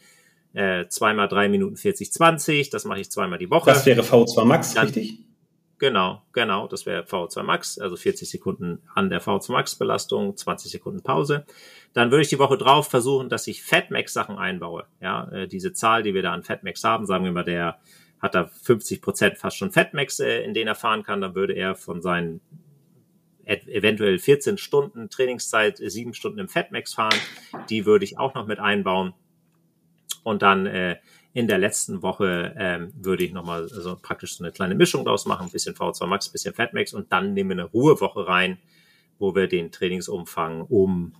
[0.53, 3.69] äh, zweimal drei Minuten 40, 20, das mache ich zweimal die Woche.
[3.69, 5.19] Das wäre V2 Max, Dann- richtig?
[5.77, 10.71] Genau, genau, das wäre VO2 Max, also 40 Sekunden an der VO2 Max Belastung, 20
[10.71, 11.45] Sekunden Pause.
[11.93, 14.85] Dann würde ich die Woche drauf versuchen, dass ich Fatmax Sachen einbaue.
[14.99, 17.77] Ja, äh, diese Zahl, die wir da an Fatmax haben, sagen wir mal, der
[18.19, 21.53] hat da 50 Prozent fast schon Fatmax, äh, in denen er fahren kann, dann würde
[21.53, 22.41] er von seinen
[23.49, 27.19] eventuell 14 Stunden Trainingszeit, äh, sieben Stunden im Fatmax fahren.
[27.69, 29.13] Die würde ich auch noch mit einbauen.
[30.23, 30.97] Und dann äh,
[31.33, 35.25] in der letzten Woche ähm, würde ich nochmal so praktisch so eine kleine Mischung draus
[35.25, 38.57] machen, ein bisschen V2 Max, ein bisschen Fatmax und dann nehmen wir eine Ruhewoche rein,
[39.19, 41.13] wo wir den Trainingsumfang um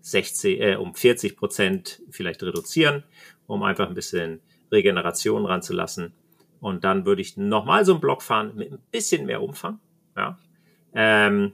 [0.00, 3.04] 60, äh, um 40 Prozent vielleicht reduzieren,
[3.46, 6.12] um einfach ein bisschen Regeneration ranzulassen.
[6.60, 9.80] Und dann würde ich nochmal so einen Block fahren mit ein bisschen mehr Umfang.
[10.16, 10.38] Ja.
[10.94, 11.52] Ähm,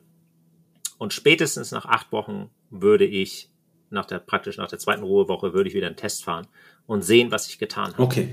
[1.04, 3.50] und spätestens nach acht Wochen würde ich
[3.90, 6.46] nach der praktisch nach der zweiten Ruhewoche würde ich wieder einen Test fahren
[6.86, 8.02] und sehen, was ich getan habe.
[8.02, 8.32] Okay.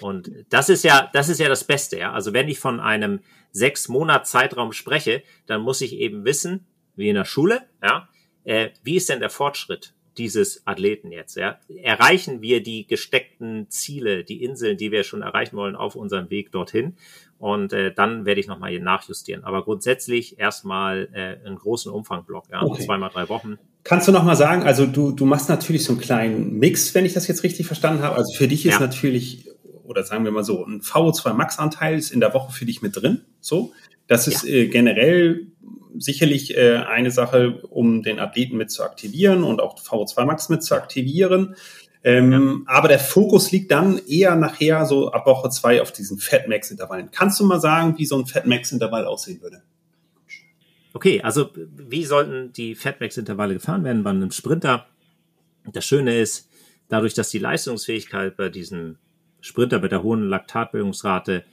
[0.00, 2.12] Und das ist ja, das ist ja das Beste, ja.
[2.12, 7.08] Also wenn ich von einem sechs Monat Zeitraum spreche, dann muss ich eben wissen, wie
[7.08, 8.08] in der Schule, ja,
[8.44, 11.58] äh, wie ist denn der Fortschritt dieses Athleten jetzt, ja?
[11.82, 16.52] Erreichen wir die gesteckten Ziele, die Inseln, die wir schon erreichen wollen auf unserem Weg
[16.52, 16.96] dorthin?
[17.42, 19.42] Und äh, dann werde ich nochmal hier nachjustieren.
[19.42, 22.84] Aber grundsätzlich erstmal äh, einen großen Umfangblock, ja, Okay.
[22.84, 23.58] zweimal drei Wochen.
[23.82, 27.04] Kannst du noch mal sagen, also du, du machst natürlich so einen kleinen Mix, wenn
[27.04, 28.14] ich das jetzt richtig verstanden habe.
[28.14, 28.78] Also für dich ist Ja.
[28.80, 29.48] natürlich,
[29.82, 32.94] oder sagen wir mal so, ein VO2 Max-Anteil ist in der Woche für dich mit
[32.94, 33.22] drin.
[33.40, 33.72] So.
[34.06, 35.48] Das ist äh, generell
[35.98, 40.62] sicherlich äh, eine Sache, um den Athleten mit zu aktivieren und auch VO2 Max mit
[40.62, 41.56] zu aktivieren.
[42.04, 46.48] Ähm, Aber der Fokus liegt dann eher nachher so ab Woche zwei auf diesen Fat
[46.48, 47.10] Max-Intervallen.
[47.12, 49.62] Kannst du mal sagen, wie so ein Fat Max-Intervall aussehen würde?
[50.94, 54.86] Okay, also wie sollten die Fatmax-Intervalle gefahren werden bei einem Sprinter?
[55.72, 56.50] Das Schöne ist,
[56.88, 58.98] dadurch, dass die Leistungsfähigkeit bei diesem
[59.40, 61.44] Sprinter mit der hohen Laktatbildungsrate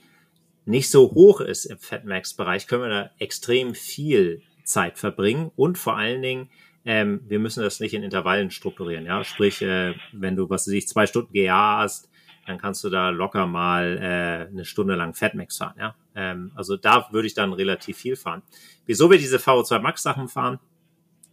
[0.66, 5.96] nicht so hoch ist im Fatmax-Bereich, können wir da extrem viel Zeit verbringen und vor
[5.96, 6.50] allen Dingen,
[6.84, 9.04] ähm, wir müssen das nicht in Intervallen strukturieren.
[9.04, 12.08] Ja, sprich, äh, wenn du was weiß ich zwei Stunden GA hast,
[12.46, 15.74] dann kannst du da locker mal äh, eine Stunde lang Fatmax fahren.
[15.78, 18.42] Ja, ähm, also da würde ich dann relativ viel fahren.
[18.86, 20.58] Wieso wir diese VO2 Max Sachen fahren,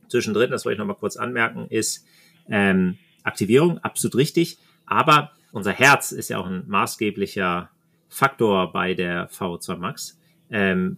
[0.09, 2.05] zwischendrin, das wollte ich noch mal kurz anmerken, ist
[2.49, 4.57] ähm, Aktivierung, absolut richtig.
[4.85, 7.69] Aber unser Herz ist ja auch ein maßgeblicher
[8.09, 10.19] Faktor bei der VO2 Max.
[10.49, 10.97] Ähm,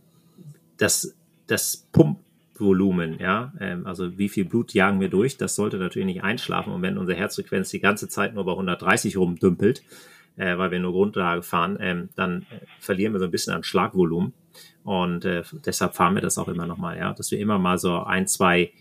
[0.78, 1.16] das,
[1.48, 1.88] das
[2.60, 6.74] Pumpvolumen, ja, ähm, also wie viel Blut jagen wir durch, das sollte natürlich nicht einschlafen.
[6.74, 9.82] Und wenn unsere Herzfrequenz die ganze Zeit nur bei 130 rumdümpelt,
[10.36, 13.64] äh, weil wir nur Grundlage fahren, ähm, dann äh, verlieren wir so ein bisschen an
[13.64, 14.34] Schlagvolumen.
[14.84, 18.04] Und äh, deshalb fahren wir das auch immer nochmal, ja, dass wir immer mal so
[18.04, 18.72] ein, zwei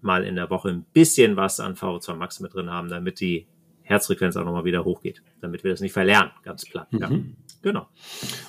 [0.00, 3.46] Mal in der Woche ein bisschen was an VO2 Max mit drin haben, damit die
[3.82, 6.88] Herzfrequenz auch nochmal wieder hochgeht, damit wir das nicht verlernen, ganz platt.
[6.90, 7.08] Ja.
[7.62, 7.86] Genau.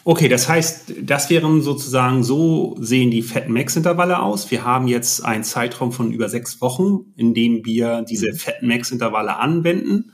[0.03, 4.49] Okay, das heißt, das wären sozusagen, so sehen die Fat Max Intervalle aus.
[4.49, 8.91] Wir haben jetzt einen Zeitraum von über sechs Wochen, in dem wir diese Fat Max
[8.91, 10.11] Intervalle anwenden.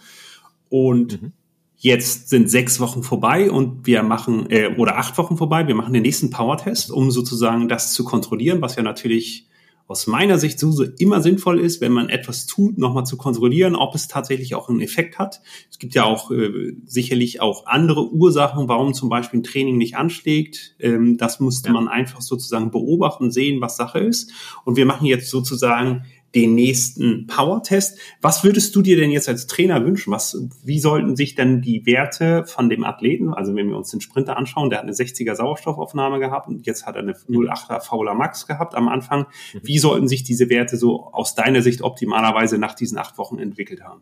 [0.67, 1.31] Und Mhm.
[1.77, 5.93] jetzt sind sechs Wochen vorbei und wir machen, äh, oder acht Wochen vorbei, wir machen
[5.93, 9.47] den nächsten Power-Test, um sozusagen das zu kontrollieren, was ja natürlich
[9.89, 13.75] aus meiner Sicht so, so immer sinnvoll ist, wenn man etwas tut, nochmal zu kontrollieren,
[13.75, 15.41] ob es tatsächlich auch einen Effekt hat.
[15.71, 19.97] Es gibt ja auch äh, sicherlich auch andere Ursachen, warum zum Beispiel ein Training nicht
[19.97, 20.75] anschlägt.
[20.79, 21.73] Ähm, das musste Ja.
[21.73, 24.31] man einfach sozusagen beobachten, sehen, was Sache ist.
[24.63, 26.03] Und wir machen jetzt sozusagen
[26.35, 27.97] den nächsten Power-Test.
[28.21, 30.11] Was würdest du dir denn jetzt als Trainer wünschen?
[30.11, 34.01] Was, wie sollten sich denn die Werte von dem Athleten, also wenn wir uns den
[34.01, 38.13] Sprinter anschauen, der hat eine 60er Sauerstoffaufnahme gehabt und jetzt hat er eine 08er Fauler
[38.13, 39.25] Max gehabt am Anfang.
[39.61, 43.81] Wie sollten sich diese Werte so aus deiner Sicht optimalerweise nach diesen acht Wochen entwickelt
[43.81, 44.01] haben?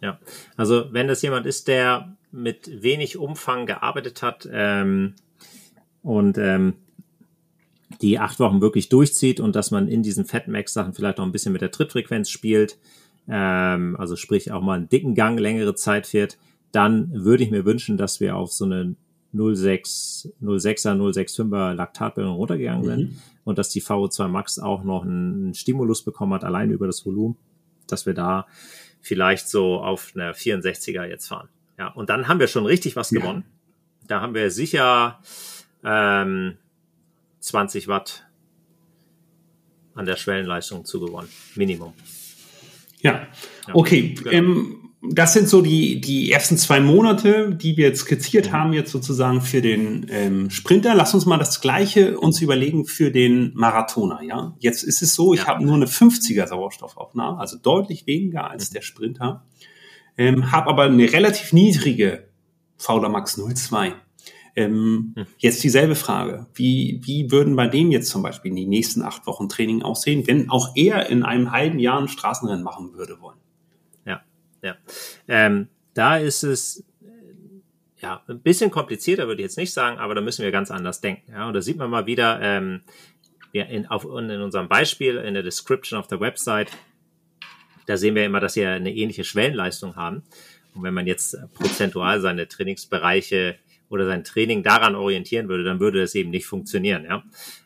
[0.00, 0.18] Ja,
[0.56, 5.14] also wenn das jemand ist, der mit wenig Umfang gearbeitet hat ähm,
[6.02, 6.74] und ähm,
[8.02, 11.52] die acht Wochen wirklich durchzieht und dass man in diesen Fatmax-Sachen vielleicht auch ein bisschen
[11.52, 12.78] mit der Trittfrequenz spielt,
[13.28, 16.36] ähm, also sprich auch mal einen dicken Gang längere Zeit fährt,
[16.72, 18.96] dann würde ich mir wünschen, dass wir auf so eine
[19.34, 26.02] 0,6, 0,6er, 0,65er Laktatbildung runtergegangen sind und dass die VO2 Max auch noch einen Stimulus
[26.02, 27.36] bekommen hat, allein über das Volumen,
[27.86, 28.46] dass wir da
[29.00, 31.48] vielleicht so auf einer 64er jetzt fahren.
[31.78, 33.20] Ja, und dann haben wir schon richtig was Ja.
[33.20, 33.44] gewonnen.
[34.06, 35.20] Da haben wir sicher
[35.84, 36.58] ähm,
[37.42, 38.24] 20 Watt
[39.94, 41.28] an der Schwellenleistung zugewonnen.
[41.54, 41.92] Minimum.
[43.00, 43.26] Ja,
[43.68, 44.14] Ja, okay.
[44.14, 44.30] genau.
[44.30, 48.52] Ähm, das sind so die, die ersten zwei Monate, die wir jetzt skizziert mhm.
[48.52, 50.94] haben, jetzt sozusagen für den ähm, Sprinter.
[50.94, 54.22] Lass uns mal das Gleiche uns überlegen für den Marathoner.
[54.22, 55.46] Ja, Jetzt ist es so, ich ja.
[55.48, 58.74] habe nur eine 50er Sauerstoffaufnahme, also deutlich weniger als mhm.
[58.74, 59.44] der Sprinter,
[60.16, 62.28] ähm, habe aber eine relativ niedrige
[62.76, 63.94] Fauler Max 02.
[64.54, 65.26] Ähm, hm.
[65.38, 66.46] Jetzt dieselbe Frage.
[66.54, 70.50] Wie, wie würden bei dem jetzt zum Beispiel die nächsten acht Wochen Training aussehen, wenn
[70.50, 73.38] auch er in einem halben Jahr ein Straßenrennen machen würde wollen?
[74.62, 74.76] ja.
[75.28, 76.84] Ähm, da ist es
[77.98, 81.00] ja ein bisschen komplizierter, würde ich jetzt nicht sagen, aber da müssen wir ganz anders
[81.00, 81.32] denken.
[81.32, 82.80] Ja, und da sieht man mal wieder, ähm,
[83.52, 86.70] ja, in, auf, in unserem Beispiel in der Description auf der Website,
[87.86, 90.22] da sehen wir immer, dass wir eine ähnliche Schwellenleistung haben.
[90.74, 93.56] Und wenn man jetzt prozentual seine Trainingsbereiche
[93.92, 97.04] oder sein Training daran orientieren würde, dann würde das eben nicht funktionieren.
[97.04, 97.22] Ja?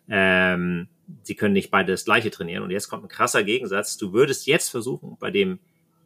[0.09, 0.89] Ähm,
[1.23, 2.65] sie können nicht beide das gleiche trainieren.
[2.65, 3.97] Und jetzt kommt ein krasser Gegensatz.
[3.97, 5.61] Du würdest jetzt versuchen, bei dem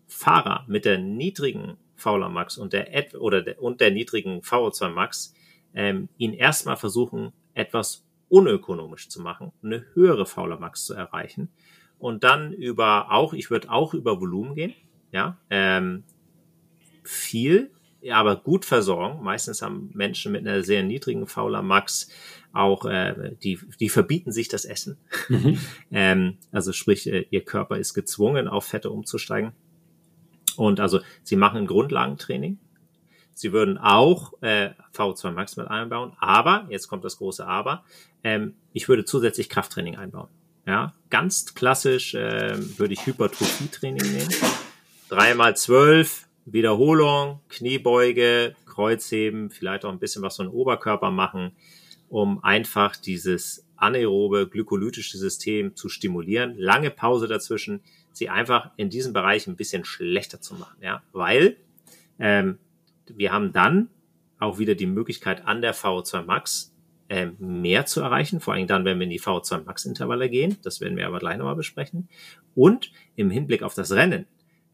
[0.06, 5.34] Fahrer mit der niedrigen Fauler Max und der oder der, und der niedrigen VO2 Max
[5.74, 11.48] ähm, ihn erstmal versuchen, etwas unökonomisch zu machen, eine höhere Fauler Max zu erreichen
[11.98, 14.74] und dann über auch, ich würde auch über Volumen gehen,
[15.12, 16.04] ja, ähm,
[17.02, 17.70] viel,
[18.10, 19.22] aber gut versorgen.
[19.22, 22.08] Meistens haben Menschen mit einer sehr niedrigen Fauler Max
[22.52, 24.96] auch, äh, die, die verbieten sich das Essen.
[25.28, 25.58] Mhm.
[25.92, 29.52] ähm, also sprich, äh, ihr Körper ist gezwungen, auf Fette umzusteigen.
[30.56, 32.58] Und also sie machen ein Grundlagentraining.
[33.34, 37.84] Sie würden auch äh, V2 Max mit einbauen, aber, jetzt kommt das große Aber,
[38.22, 40.28] ähm, ich würde zusätzlich Krafttraining einbauen.
[40.66, 44.28] Ja, ganz klassisch äh, würde ich Hypertrophie-Training nehmen.
[45.08, 51.52] Dreimal zwölf, Wiederholung, Kniebeuge, Kreuzheben, vielleicht auch ein bisschen was von Oberkörper machen,
[52.08, 56.54] um einfach dieses anaerobe glykolytische System zu stimulieren.
[56.56, 61.56] Lange Pause dazwischen, sie einfach in diesem Bereich ein bisschen schlechter zu machen, ja, weil
[62.18, 62.58] ähm,
[63.06, 63.88] wir haben dann
[64.38, 66.74] auch wieder die Möglichkeit an der VO2 Max
[67.08, 70.56] ähm, mehr zu erreichen, vor allem dann, wenn wir in die VO2 Max Intervalle gehen,
[70.62, 72.08] das werden wir aber gleich nochmal besprechen,
[72.54, 74.26] und im Hinblick auf das Rennen,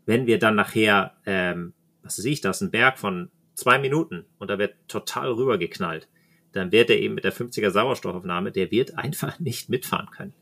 [0.06, 4.48] wenn wir dann nachher, ähm, was sehe ich das, ein Berg von zwei Minuten und
[4.48, 6.08] da wird total rübergeknallt,
[6.52, 10.32] dann wird er eben mit der 50er Sauerstoffaufnahme, der wird einfach nicht mitfahren können.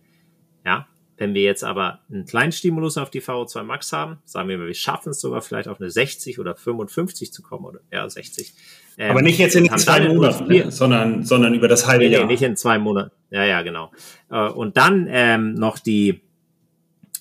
[0.64, 4.58] Ja, wenn wir jetzt aber einen kleinen Stimulus auf die VO2 Max haben, sagen wir
[4.58, 8.08] mal, wir schaffen es sogar vielleicht auf eine 60 oder 55 zu kommen oder ja
[8.08, 8.52] 60.
[8.98, 10.70] Ähm, aber nicht jetzt in zwei Monaten, ne?
[10.72, 12.22] sondern sondern über das halbe nee, Jahr.
[12.22, 13.12] Nee, nicht in zwei Monaten.
[13.30, 13.92] Ja, ja, genau.
[14.28, 16.23] Äh, und dann ähm, noch die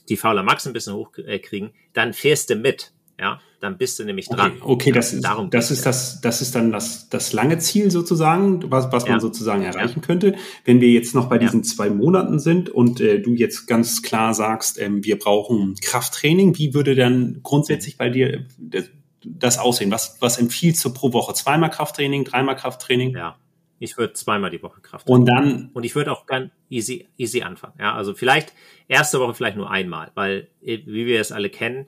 [0.10, 2.94] die Fauler Max ein bisschen hochkriegen, dann fährst du mit.
[3.20, 4.54] Ja, dann bist du nämlich dran.
[4.60, 7.92] Okay, okay das, ist, Darum das ist das, das ist dann das, das lange Ziel
[7.92, 10.06] sozusagen, was, was man sozusagen erreichen ja.
[10.06, 10.36] könnte.
[10.66, 11.64] Wenn wir jetzt noch bei diesen ja.
[11.64, 16.74] zwei Monaten sind und äh, du jetzt ganz klar sagst, ähm, wir brauchen Krafttraining, wie
[16.74, 18.90] würde dann grundsätzlich bei dir das,
[19.24, 19.92] das aussehen?
[19.92, 21.34] Was, was empfiehlst du pro Woche?
[21.34, 23.16] Zweimal Krafttraining, dreimal Krafttraining?
[23.16, 23.38] Ja.
[23.80, 25.08] Ich würde zweimal die Woche Kraft.
[25.10, 27.74] Und dann und ich würde auch ganz easy easy anfangen.
[27.80, 28.54] Ja, also vielleicht
[28.88, 31.88] erste Woche vielleicht nur einmal, weil wie wir es alle kennen,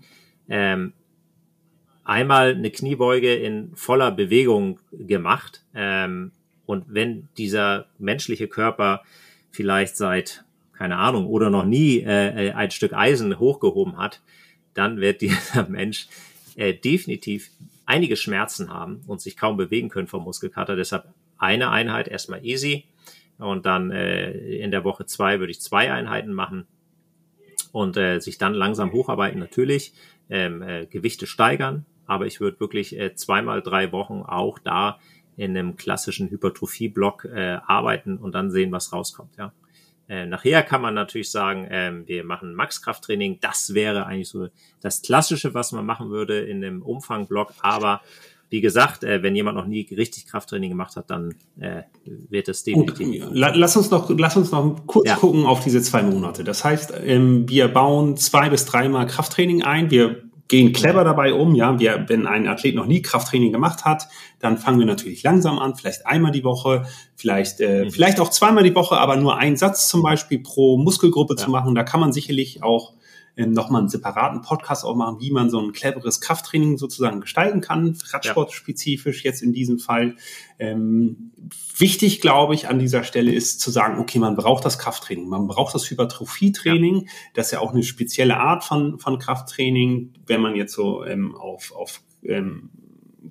[0.49, 0.93] ähm,
[2.05, 5.63] einmal eine Kniebeuge in voller Bewegung gemacht.
[5.73, 6.31] Ähm,
[6.65, 9.03] und wenn dieser menschliche Körper
[9.51, 14.21] vielleicht seit, keine Ahnung, oder noch nie äh, ein Stück Eisen hochgehoben hat,
[14.73, 16.07] dann wird dieser Mensch
[16.55, 17.49] äh, definitiv
[17.85, 20.75] einige Schmerzen haben und sich kaum bewegen können vom Muskelkater.
[20.75, 21.05] Deshalb
[21.37, 22.85] eine Einheit erstmal easy
[23.37, 26.67] und dann äh, in der Woche zwei würde ich zwei Einheiten machen
[27.71, 29.93] und äh, sich dann langsam hocharbeiten natürlich,
[30.29, 34.99] ähm, äh, Gewichte steigern, aber ich würde wirklich äh, zweimal drei Wochen auch da
[35.37, 39.35] in einem klassischen Hypertrophie-Block äh, arbeiten und dann sehen, was rauskommt.
[39.37, 39.53] Ja.
[40.07, 43.39] Äh, nachher kann man natürlich sagen, ähm, wir machen Max-Krafttraining.
[43.41, 44.47] Das wäre eigentlich so
[44.81, 47.53] das Klassische, was man machen würde in einem Umfangblock.
[47.61, 48.01] Aber
[48.55, 52.63] wie gesagt, äh, wenn jemand noch nie richtig Krafttraining gemacht hat, dann äh, wird es
[52.63, 53.25] definitiv.
[53.33, 55.15] lass uns noch, lass uns noch kurz ja.
[55.17, 56.45] gucken auf diese zwei Monate.
[56.45, 59.91] Das heißt, ähm, wir bauen zwei bis dreimal Krafttraining ein.
[59.91, 61.53] Wir gehen clever dabei um.
[61.53, 64.07] Ja, wir, wenn ein Athlet noch nie Krafttraining gemacht hat,
[64.39, 66.85] dann fangen wir natürlich langsam an, vielleicht einmal die Woche,
[67.17, 67.91] vielleicht, äh, mhm.
[67.91, 71.43] vielleicht auch zweimal die Woche, aber nur einen Satz zum Beispiel pro Muskelgruppe ja.
[71.43, 71.75] zu machen.
[71.75, 72.93] Da kann man sicherlich auch
[73.37, 77.61] ähm, nochmal einen separaten Podcast auch machen, wie man so ein cleveres Krafttraining sozusagen gestalten
[77.61, 80.15] kann, Radsportspezifisch jetzt in diesem Fall.
[80.59, 81.31] Ähm,
[81.77, 85.47] wichtig, glaube ich, an dieser Stelle ist zu sagen, okay, man braucht das Krafttraining, man
[85.47, 87.11] braucht das Hypertrophietraining, ja.
[87.33, 91.35] das ist ja auch eine spezielle Art von, von Krafttraining, wenn man jetzt so ähm,
[91.35, 92.69] auf, auf ähm,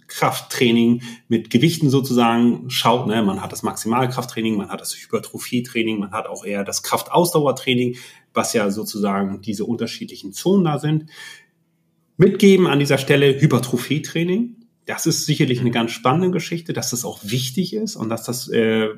[0.07, 3.07] Krafttraining mit Gewichten sozusagen schaut.
[3.07, 3.23] Ne?
[3.23, 7.97] Man hat das Maximalkrafttraining, man hat das Hypertrophietraining, man hat auch eher das Kraftausdauertraining
[8.35, 11.07] was ja sozusagen diese unterschiedlichen Zonen da sind.
[12.17, 14.57] mitgeben an dieser Stelle Hypertrophie-Training.
[14.87, 18.49] Das ist sicherlich eine ganz spannende Geschichte, dass das auch wichtig ist und dass das,
[18.49, 18.89] äh,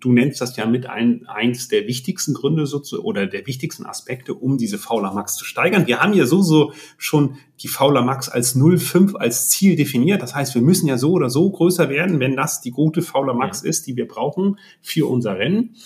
[0.00, 3.86] du nennst das ja mit ein, eins der wichtigsten Gründe so zu, oder der wichtigsten
[3.86, 5.86] Aspekte, um diese Fauler Max zu steigern.
[5.86, 10.20] Wir haben ja so, so schon die Fauler Max als 0,5 als Ziel definiert.
[10.20, 13.34] Das heißt, wir müssen ja so oder so größer werden, wenn das die gute Fauler
[13.34, 15.76] Max ist, die wir brauchen für unser Rennen.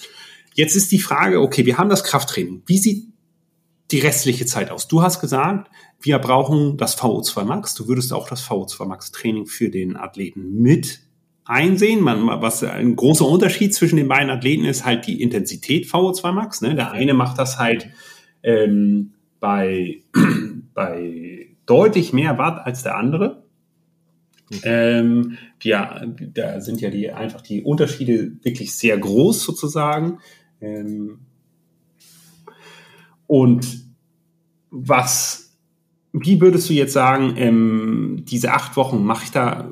[0.54, 2.62] Jetzt ist die Frage, okay, wir haben das Krafttraining.
[2.66, 3.08] Wie sieht
[3.90, 4.88] die restliche Zeit aus?
[4.88, 7.74] Du hast gesagt, wir brauchen das VO2 Max.
[7.74, 11.00] Du würdest auch das VO2 Max Training für den Athleten mit
[11.44, 12.00] einsehen.
[12.00, 16.60] Man, was ein großer Unterschied zwischen den beiden Athleten ist halt die Intensität VO2 Max.
[16.62, 16.74] Ne?
[16.74, 17.88] Der eine macht das halt
[18.42, 20.02] ähm, bei,
[20.74, 23.44] bei deutlich mehr Watt als der andere.
[24.64, 26.02] Ähm, ja,
[26.34, 30.18] da sind ja die einfach die Unterschiede wirklich sehr groß sozusagen.
[30.60, 31.20] Ähm,
[33.26, 33.84] und
[34.70, 35.56] was,
[36.12, 39.70] wie würdest du jetzt sagen, ähm, diese acht Wochen, mache ich da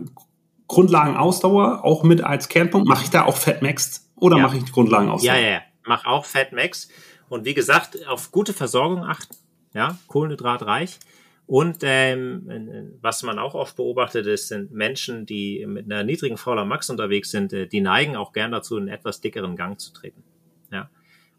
[0.68, 2.88] Grundlagenausdauer auch mit als Kernpunkt?
[2.88, 4.42] Mache ich da auch Fatmax oder ja.
[4.42, 5.35] mache ich die Grundlagenausdauer?
[5.35, 5.61] Ja, ja, ja.
[5.85, 6.88] Mach auch Fatmax.
[7.29, 9.37] Und wie gesagt, auf gute Versorgung achten.
[9.74, 10.98] Ja, kohlenhydratreich.
[11.46, 16.66] Und ähm, was man auch oft beobachtet ist, sind Menschen, die mit einer niedrigen Fauler
[16.66, 20.22] Max unterwegs sind, äh, die neigen auch gern dazu, einen etwas dickeren Gang zu treten.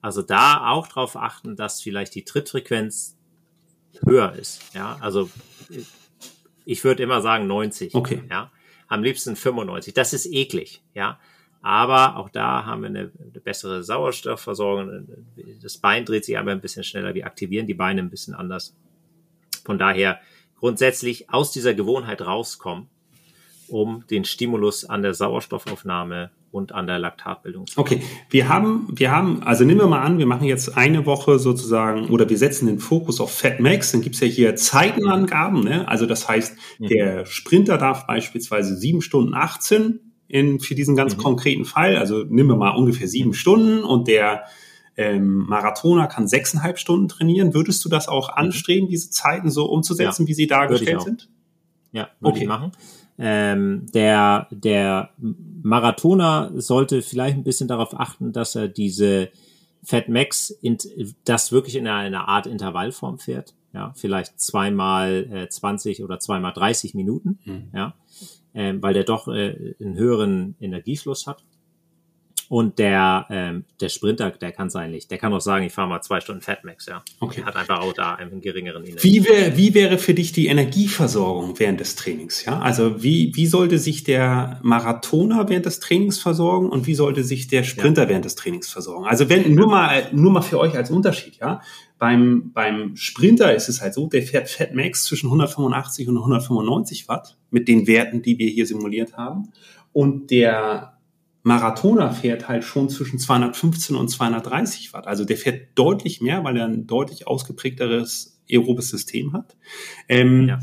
[0.01, 3.17] Also da auch darauf achten, dass vielleicht die Trittfrequenz
[4.05, 4.62] höher ist.
[4.73, 5.29] Ja, also
[6.65, 7.95] ich würde immer sagen 90.
[7.95, 8.23] Okay.
[8.29, 8.51] Ja,
[8.88, 9.93] am liebsten 95.
[9.93, 10.81] Das ist eklig.
[10.93, 11.19] Ja,
[11.62, 15.07] aber auch da haben wir eine, eine bessere Sauerstoffversorgung.
[15.62, 17.13] Das Bein dreht sich aber ein bisschen schneller.
[17.13, 18.75] Wir aktivieren die Beine ein bisschen anders.
[19.65, 20.19] Von daher
[20.55, 22.89] grundsätzlich aus dieser Gewohnheit rauskommen,
[23.67, 27.65] um den Stimulus an der Sauerstoffaufnahme und an der Laktatbildung.
[27.75, 31.39] Okay, wir haben, wir haben, also nehmen wir mal an, wir machen jetzt eine Woche
[31.39, 35.88] sozusagen oder wir setzen den Fokus auf Fatmax, dann gibt's ja hier Zeitenangaben, ne?
[35.88, 36.88] also das heißt, mhm.
[36.88, 41.21] der Sprinter darf beispielsweise sieben Stunden 18 in, für diesen ganz mhm.
[41.21, 44.43] konkreten Fall, also nehmen wir mal ungefähr sieben Stunden und der
[44.97, 47.53] ähm, Marathoner kann sechseinhalb Stunden trainieren.
[47.53, 48.47] Würdest du das auch mhm.
[48.47, 51.29] anstreben, diese Zeiten so umzusetzen, ja, wie sie dargestellt sind?
[51.91, 52.41] Ja, würde okay.
[52.43, 52.71] ich machen.
[53.21, 59.29] Ähm, der, der Marathoner sollte vielleicht ein bisschen darauf achten, dass er diese
[59.84, 60.77] Fat Max in,
[61.25, 63.53] das wirklich in einer Art Intervallform fährt.
[63.73, 67.39] Ja, vielleicht zweimal äh, 20 oder zweimal 30 Minuten.
[67.43, 67.69] Mhm.
[67.73, 67.93] Ja,
[68.53, 71.43] ähm, weil der doch äh, einen höheren Energiefluss hat.
[72.49, 75.07] Und der, ähm, der Sprinter, der kann es eigentlich.
[75.07, 77.03] Der kann auch sagen, ich fahre mal zwei Stunden Fatmax, ja.
[77.19, 77.43] Okay.
[77.43, 79.03] Hat einfach auch da einen geringeren Energie.
[79.03, 82.59] Wie, wär, wie wäre für dich die Energieversorgung während des Trainings, ja?
[82.59, 87.47] Also wie, wie sollte sich der Marathoner während des Trainings versorgen und wie sollte sich
[87.47, 88.09] der Sprinter ja.
[88.09, 89.05] während des Trainings versorgen?
[89.05, 91.62] Also wenn, nur mal, nur mal für euch als Unterschied, ja?
[91.99, 97.38] Beim, beim Sprinter ist es halt so, der fährt Fatmax zwischen 185 und 195 Watt
[97.51, 99.49] mit den Werten, die wir hier simuliert haben.
[99.93, 100.98] Und der
[101.43, 105.08] Marathoner fährt halt schon zwischen 215 und 230 Watt.
[105.08, 109.56] Also der fährt deutlich mehr, weil er ein deutlich ausgeprägteres aerobes System hat.
[110.08, 110.60] Ähm, ja.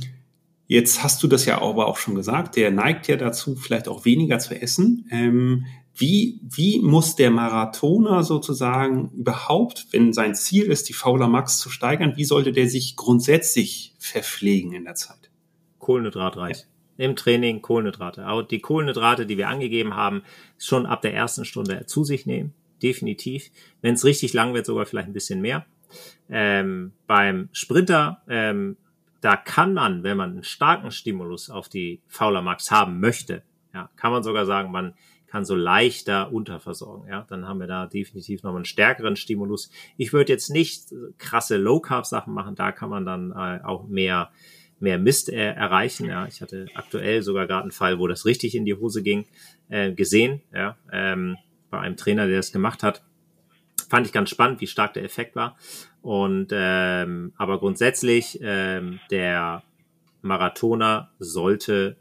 [0.68, 4.04] Jetzt hast du das ja aber auch schon gesagt, der neigt ja dazu, vielleicht auch
[4.04, 5.06] weniger zu essen.
[5.10, 11.58] Ähm, wie, wie muss der Marathoner sozusagen überhaupt, wenn sein Ziel ist, die Fauler Max
[11.58, 15.30] zu steigern, wie sollte der sich grundsätzlich verpflegen in der Zeit?
[15.78, 16.58] Kohlenhydratreich.
[16.58, 18.28] Ja im Training Kohlenhydrate.
[18.28, 20.22] Auch die Kohlenhydrate, die wir angegeben haben,
[20.58, 22.54] schon ab der ersten Stunde zu sich nehmen.
[22.82, 23.50] Definitiv.
[23.80, 25.66] Wenn es richtig lang wird, sogar vielleicht ein bisschen mehr.
[26.28, 28.76] Ähm, beim Sprinter, ähm,
[29.20, 33.90] da kann man, wenn man einen starken Stimulus auf die Fauler Max haben möchte, ja,
[33.96, 34.94] kann man sogar sagen, man
[35.26, 37.08] kann so leichter unterversorgen.
[37.08, 39.70] Ja, dann haben wir da definitiv noch einen stärkeren Stimulus.
[39.96, 42.54] Ich würde jetzt nicht krasse Low Carb Sachen machen.
[42.54, 44.30] Da kann man dann äh, auch mehr
[44.78, 46.06] mehr Mist äh, erreichen.
[46.06, 49.26] Ja, ich hatte aktuell sogar gerade einen Fall, wo das richtig in die Hose ging,
[49.68, 50.42] äh, gesehen.
[50.52, 51.36] Ja, ähm,
[51.70, 53.02] bei einem Trainer, der das gemacht hat.
[53.88, 55.56] Fand ich ganz spannend, wie stark der Effekt war.
[56.02, 59.62] Und ähm, aber grundsätzlich ähm, der
[60.22, 61.96] Marathoner sollte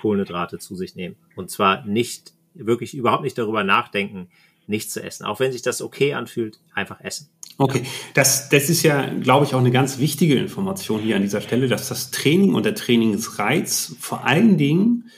[0.00, 1.16] Kohlenhydrate zu sich nehmen.
[1.36, 4.28] Und zwar nicht wirklich überhaupt nicht darüber nachdenken,
[4.66, 5.24] nichts zu essen.
[5.24, 7.30] Auch wenn sich das okay anfühlt, einfach essen.
[7.60, 7.82] Okay,
[8.14, 11.66] das, das ist ja, glaube ich, auch eine ganz wichtige Information hier an dieser Stelle,
[11.66, 15.10] dass das Training und der Trainingsreiz vor allen Dingen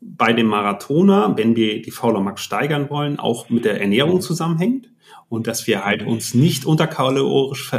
[0.00, 4.90] bei dem Marathoner, wenn wir die Fauler Max steigern wollen, auch mit der Ernährung zusammenhängt
[5.28, 7.72] und dass wir halt uns nicht unterkalorisch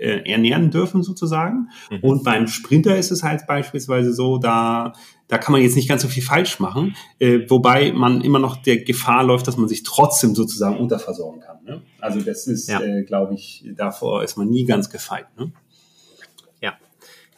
[0.00, 1.68] äh, ernähren dürfen sozusagen.
[1.90, 1.98] Mhm.
[2.00, 4.92] Und beim Sprinter ist es halt beispielsweise so, da
[5.30, 8.56] da kann man jetzt nicht ganz so viel falsch machen, äh, wobei man immer noch
[8.56, 11.62] der Gefahr läuft, dass man sich trotzdem sozusagen unterversorgen kann.
[11.64, 11.82] Ne?
[12.00, 12.80] Also das ist, ja.
[12.80, 15.26] äh, glaube ich, davor ist man nie ganz gefeit.
[15.38, 15.52] Ne?
[16.60, 16.76] Ja,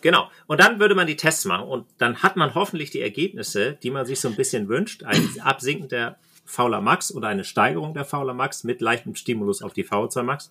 [0.00, 0.30] Genau.
[0.46, 3.90] Und dann würde man die Tests machen und dann hat man hoffentlich die Ergebnisse, die
[3.90, 5.04] man sich so ein bisschen wünscht.
[5.04, 9.74] Ein Absinken der Fauler Max oder eine Steigerung der Fauler Max mit leichtem Stimulus auf
[9.74, 10.50] die VO2 Max.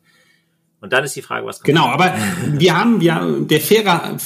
[0.81, 1.67] Und dann ist die Frage, was kommt.
[1.67, 2.13] Genau, aber
[2.53, 4.17] wir haben ja, der fairer,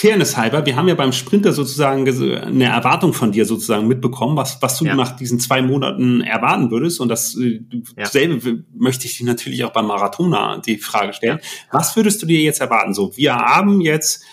[0.00, 4.60] Fairness halber, wir haben ja beim Sprinter sozusagen eine Erwartung von dir sozusagen mitbekommen, was,
[4.62, 4.94] was du ja.
[4.94, 7.00] nach diesen zwei Monaten erwarten würdest.
[7.00, 7.60] Und äh,
[7.98, 8.06] ja.
[8.06, 11.38] selbe möchte ich dir natürlich auch beim Marathoner die Frage stellen.
[11.42, 11.48] Ja.
[11.72, 12.94] Was würdest du dir jetzt erwarten?
[12.94, 14.24] So, wir haben jetzt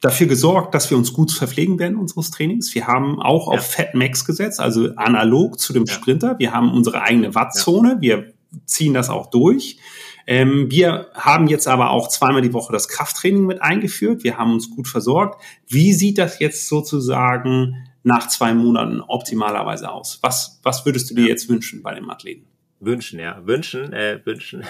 [0.00, 2.74] dafür gesorgt, dass wir uns gut verpflegen werden unseres Trainings.
[2.74, 6.38] Wir haben auch auf Fat Max gesetzt, also analog zu dem Sprinter.
[6.38, 7.98] Wir haben unsere eigene Wattzone.
[8.00, 8.32] Wir
[8.64, 9.78] ziehen das auch durch.
[10.26, 14.24] Ähm, wir haben jetzt aber auch zweimal die Woche das Krafttraining mit eingeführt.
[14.24, 15.40] Wir haben uns gut versorgt.
[15.68, 20.18] Wie sieht das jetzt sozusagen nach zwei Monaten optimalerweise aus?
[20.22, 22.46] Was, was würdest du dir jetzt wünschen bei dem Athleten?
[22.80, 23.40] Wünschen, ja.
[23.46, 24.64] Wünschen, äh, wünschen.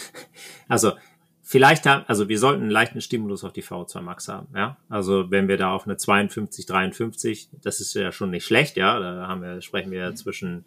[0.68, 0.92] also,
[1.42, 4.76] vielleicht haben, also wir sollten einen leichten Stimulus auf die VO2 Max haben, ja.
[4.88, 8.98] Also wenn wir da auf eine 52, 53, das ist ja schon nicht schlecht, ja.
[8.98, 10.64] Da haben wir, sprechen wir zwischen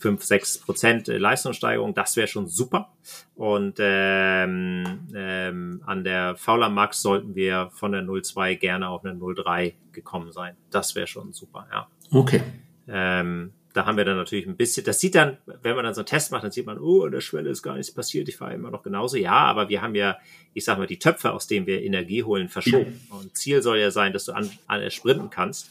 [0.00, 2.92] 5, 6 Prozent äh, Leistungssteigerung, das wäre schon super.
[3.34, 9.14] Und ähm, ähm, an der Fauler Max sollten wir von der 0,2 gerne auf eine
[9.14, 10.56] 0,3 gekommen sein.
[10.70, 11.86] Das wäre schon super, ja.
[12.10, 12.42] Okay.
[12.88, 16.00] Ähm, da haben wir dann natürlich ein bisschen, das sieht dann, wenn man dann so
[16.00, 18.36] einen Test macht, dann sieht man, oh, an der Schwelle ist gar nichts passiert, ich
[18.36, 19.16] fahre immer noch genauso.
[19.16, 20.18] Ja, aber wir haben ja,
[20.54, 23.00] ich sag mal, die Töpfe, aus denen wir Energie holen, verschoben.
[23.10, 25.70] Und Ziel soll ja sein, dass du an, an sprinten kannst.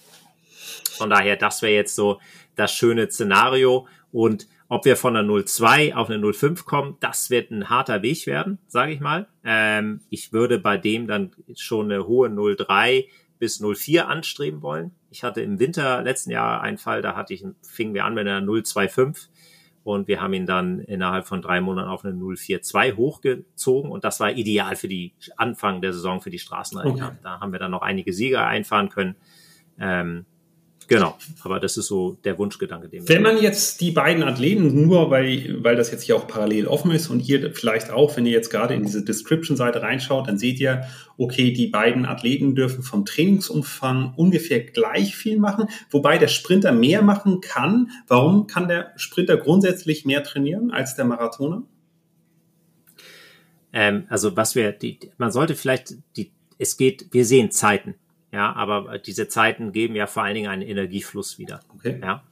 [0.91, 2.19] Von daher, das wäre jetzt so
[2.55, 3.87] das schöne Szenario.
[4.11, 8.25] Und ob wir von der 0,2 auf eine 0,5 kommen, das wird ein harter Weg
[8.27, 9.27] werden, sage ich mal.
[9.43, 13.05] Ähm, ich würde bei dem dann schon eine hohe 0,3
[13.39, 14.91] bis 0,4 anstreben wollen.
[15.09, 18.27] Ich hatte im Winter letzten Jahr einen Fall, da hatte ich, fingen wir an mit
[18.27, 19.29] einer 0,25
[19.83, 24.19] und wir haben ihn dann innerhalb von drei Monaten auf eine 0,42 hochgezogen und das
[24.19, 27.01] war ideal für die Anfang der Saison für die Straßenrennen.
[27.01, 27.15] Okay.
[27.23, 29.15] Da haben wir dann noch einige Sieger einfahren können.
[29.79, 30.25] Ähm,
[30.89, 32.89] Genau, aber das ist so der Wunschgedanke.
[32.89, 36.65] Den wenn man jetzt die beiden Athleten nur, weil, weil das jetzt hier auch parallel
[36.65, 40.39] offen ist und ihr vielleicht auch, wenn ihr jetzt gerade in diese Description-Seite reinschaut, dann
[40.39, 40.85] seht ihr,
[41.15, 47.03] okay, die beiden Athleten dürfen vom Trainingsumfang ungefähr gleich viel machen, wobei der Sprinter mehr
[47.03, 47.91] machen kann.
[48.07, 51.61] Warum kann der Sprinter grundsätzlich mehr trainieren als der Marathoner?
[53.73, 57.93] Ähm, also was wir, die, man sollte vielleicht die, es geht, wir sehen Zeiten.
[58.31, 61.61] Ja, aber diese Zeiten geben ja vor allen Dingen einen Energiefluss wieder.
[61.73, 61.99] Okay.
[62.01, 62.23] Ja,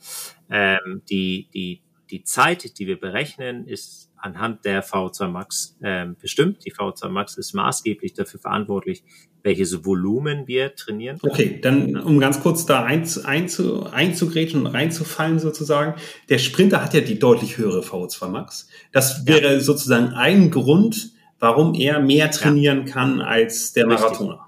[0.49, 1.81] ähm, die, die,
[2.11, 6.65] die Zeit, die wir berechnen, ist anhand der V2 Max ähm, bestimmt.
[6.65, 9.03] Die V2 Max ist maßgeblich dafür verantwortlich,
[9.43, 11.19] welches Volumen wir trainieren.
[11.19, 11.31] Können.
[11.31, 15.95] Okay, dann um ganz kurz da einzu, einzu, einzugrätschen und reinzufallen sozusagen.
[16.29, 18.67] Der Sprinter hat ja die deutlich höhere V2 Max.
[18.91, 19.59] Das wäre ja.
[19.59, 22.93] sozusagen ein Grund, warum er mehr trainieren ja.
[22.93, 24.33] kann als der Marathoner.
[24.33, 24.46] Richtig,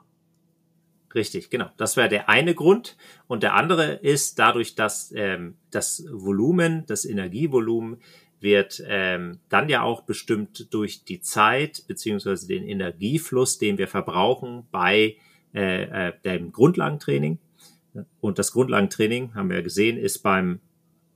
[1.50, 1.70] genau.
[1.78, 2.98] Das wäre der eine Grund.
[3.28, 7.98] Und der andere ist dadurch, dass ähm, das Volumen, das Energievolumen
[8.40, 14.68] wird ähm, dann ja auch bestimmt durch die Zeit beziehungsweise den Energiefluss, den wir verbrauchen
[14.72, 15.18] bei
[15.54, 17.40] äh, äh, dem Grundlagentraining.
[18.22, 20.62] Und das Grundlagentraining, haben wir gesehen, ist beim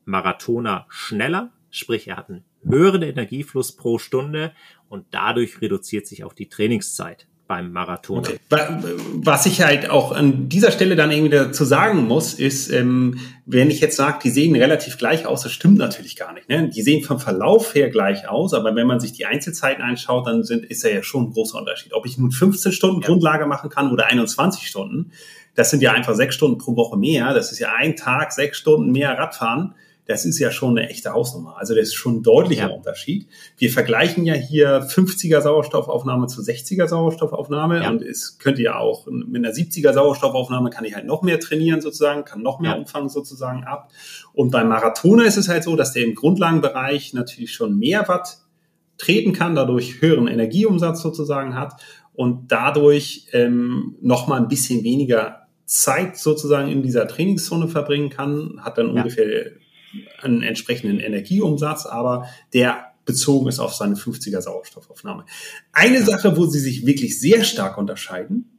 [0.05, 4.53] Marathoner schneller, sprich er hat einen höheren Energiefluss pro Stunde
[4.89, 8.19] und dadurch reduziert sich auch die Trainingszeit beim Marathon.
[8.19, 8.39] Okay.
[8.49, 13.69] Was ich halt auch an dieser Stelle dann irgendwie dazu sagen muss, ist, ähm, wenn
[13.69, 16.47] ich jetzt sage, die sehen relativ gleich aus, das stimmt natürlich gar nicht.
[16.47, 16.69] Ne?
[16.69, 20.43] Die sehen vom Verlauf her gleich aus, aber wenn man sich die Einzelzeiten anschaut, dann
[20.43, 21.93] sind, ist ja schon ein großer Unterschied.
[21.93, 23.07] Ob ich nun 15 Stunden ja.
[23.07, 25.11] Grundlage machen kann oder 21 Stunden,
[25.55, 27.33] das sind ja einfach sechs Stunden pro Woche mehr.
[27.33, 29.75] Das ist ja ein Tag, sechs Stunden mehr Radfahren
[30.05, 31.55] das ist ja schon eine echte Hausnummer.
[31.57, 32.75] Also das ist schon ein deutlicher ja.
[32.75, 33.27] Unterschied.
[33.57, 37.89] Wir vergleichen ja hier 50er Sauerstoffaufnahme zu 60er Sauerstoffaufnahme ja.
[37.89, 41.79] und es könnte ja auch mit einer 70er Sauerstoffaufnahme kann ich halt noch mehr trainieren
[41.79, 42.77] sozusagen, kann noch mehr ja.
[42.77, 43.91] Umfang sozusagen ab.
[44.33, 48.39] Und beim Marathoner ist es halt so, dass der im Grundlagenbereich natürlich schon mehr Watt
[48.97, 51.81] treten kann, dadurch höheren Energieumsatz sozusagen hat
[52.13, 58.59] und dadurch ähm, noch mal ein bisschen weniger Zeit sozusagen in dieser Trainingszone verbringen kann,
[58.61, 59.01] hat dann ja.
[59.01, 59.51] ungefähr
[60.21, 65.25] einen entsprechenden Energieumsatz, aber der bezogen ist auf seine 50er Sauerstoffaufnahme.
[65.71, 68.49] Eine Sache, wo sie sich wirklich sehr stark unterscheiden,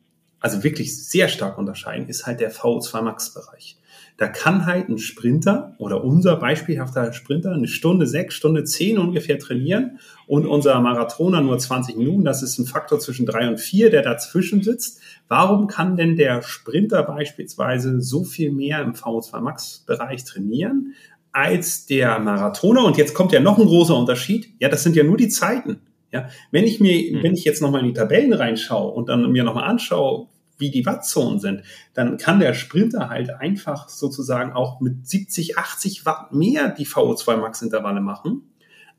[0.41, 3.79] also wirklich sehr stark unterscheiden, ist halt der VO2 Max Bereich.
[4.17, 9.41] Da kann halt ein Sprinter oder unser beispielhafter Sprinter eine Stunde sechs, Stunde zehn ungefähr
[9.41, 12.25] trainieren und unser Marathoner nur 20 Minuten.
[12.25, 15.01] Das ist ein Faktor zwischen drei und vier, der dazwischen sitzt.
[15.27, 20.95] Warum kann denn der Sprinter beispielsweise so viel mehr im VO2 Max Bereich trainieren
[21.35, 22.85] als der Marathoner.
[22.85, 24.55] Und jetzt kommt ja noch ein großer Unterschied.
[24.61, 25.81] Ja, das sind ja nur die Zeiten.
[26.13, 27.23] Ja, wenn ich mir, mhm.
[27.25, 30.29] wenn ich jetzt nochmal in die Tabellen reinschaue und dann mir nochmal anschaue,
[30.59, 31.63] wie die Wattzonen sind,
[31.93, 37.37] dann kann der Sprinter halt einfach sozusagen auch mit 70, 80 Watt mehr die VO2
[37.37, 38.43] Max Intervalle machen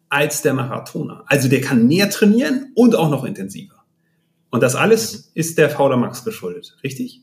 [0.10, 1.24] als der Marathoner.
[1.28, 3.86] Also der kann mehr trainieren und auch noch intensiver.
[4.50, 5.32] Und das alles mhm.
[5.36, 7.22] ist der VO2 Max geschuldet, richtig?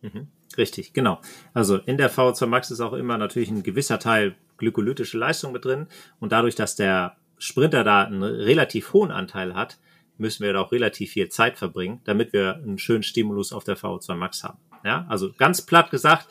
[0.00, 0.28] Mhm.
[0.56, 1.20] Richtig, genau.
[1.52, 5.64] Also in der VO2 Max ist auch immer natürlich ein gewisser Teil glykolytische Leistung mit
[5.64, 5.86] drin.
[6.20, 9.78] Und dadurch, dass der Sprinter da einen relativ hohen Anteil hat,
[10.16, 13.76] müssen wir da auch relativ viel Zeit verbringen, damit wir einen schönen Stimulus auf der
[13.76, 14.58] VO2 Max haben.
[14.84, 16.28] Ja, also ganz platt gesagt,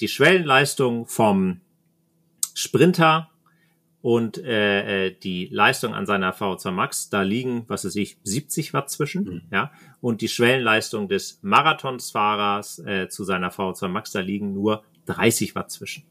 [0.00, 1.60] die Schwellenleistung vom
[2.54, 3.30] Sprinter
[4.00, 8.72] und äh, äh die Leistung an seiner VO2 Max, da liegen, was weiß ich, 70
[8.72, 9.42] Watt zwischen, mhm.
[9.50, 15.54] ja, und die Schwellenleistung des Marathonsfahrers äh, zu seiner VO2 Max, da liegen nur 30
[15.54, 16.04] Watt zwischen,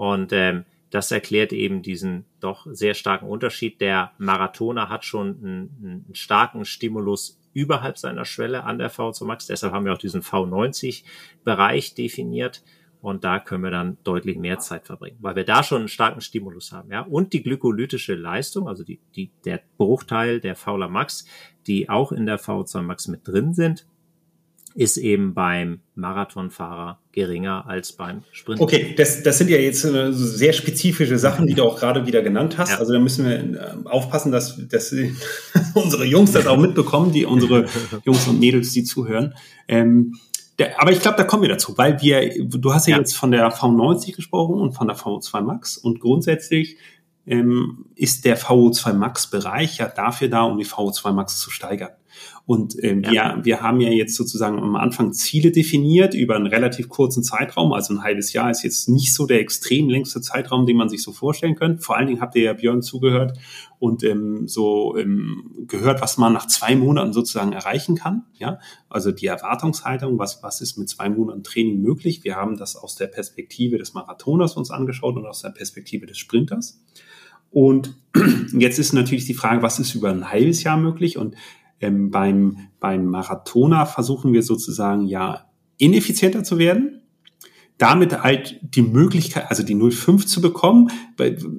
[0.00, 3.82] und ähm, das erklärt eben diesen doch sehr starken Unterschied.
[3.82, 9.46] Der Marathoner hat schon einen, einen starken Stimulus überhalb seiner Schwelle an der V2 Max.
[9.46, 12.64] Deshalb haben wir auch diesen V90-Bereich definiert.
[13.02, 16.22] Und da können wir dann deutlich mehr Zeit verbringen, weil wir da schon einen starken
[16.22, 16.90] Stimulus haben.
[16.90, 17.02] Ja?
[17.02, 21.26] Und die glykolytische Leistung, also die, die, der Bruchteil der Fauler Max,
[21.66, 23.86] die auch in der V2 Max mit drin sind,
[24.74, 28.62] ist eben beim Marathonfahrer geringer als beim Sprinter.
[28.62, 32.22] Okay, das, das sind ja jetzt äh, sehr spezifische Sachen, die du auch gerade wieder
[32.22, 32.70] genannt hast.
[32.70, 32.78] Ja.
[32.78, 34.94] Also da müssen wir äh, aufpassen, dass, dass
[35.74, 37.66] unsere Jungs das auch mitbekommen, die unsere
[38.04, 39.34] Jungs und Mädels, die zuhören.
[39.66, 40.16] Ähm,
[40.58, 43.16] der, aber ich glaube, da kommen wir dazu, weil wir, du hast ja, ja, jetzt
[43.16, 46.76] von der V90 gesprochen und von der V2 Max und grundsätzlich
[47.26, 51.90] ähm, ist der VO2 Max Bereich ja dafür da, um die VO2 Max zu steigern.
[52.50, 53.36] Und ähm, ja.
[53.36, 57.72] wir, wir haben ja jetzt sozusagen am Anfang Ziele definiert über einen relativ kurzen Zeitraum.
[57.72, 61.00] Also ein halbes Jahr ist jetzt nicht so der extrem längste Zeitraum, den man sich
[61.00, 61.80] so vorstellen könnte.
[61.80, 63.38] Vor allen Dingen habt ihr ja Björn zugehört
[63.78, 68.24] und ähm, so ähm, gehört, was man nach zwei Monaten sozusagen erreichen kann.
[68.34, 72.24] Ja, also die Erwartungshaltung, was, was ist mit zwei Monaten Training möglich?
[72.24, 76.18] Wir haben das aus der Perspektive des Marathoners uns angeschaut und aus der Perspektive des
[76.18, 76.82] Sprinters.
[77.52, 77.96] Und
[78.52, 81.16] jetzt ist natürlich die Frage, was ist über ein halbes Jahr möglich?
[81.16, 81.36] Und
[81.80, 85.46] ähm, beim, beim Marathoner versuchen wir sozusagen ja
[85.78, 87.00] ineffizienter zu werden,
[87.78, 90.90] damit halt die Möglichkeit, also die 0,5 zu bekommen.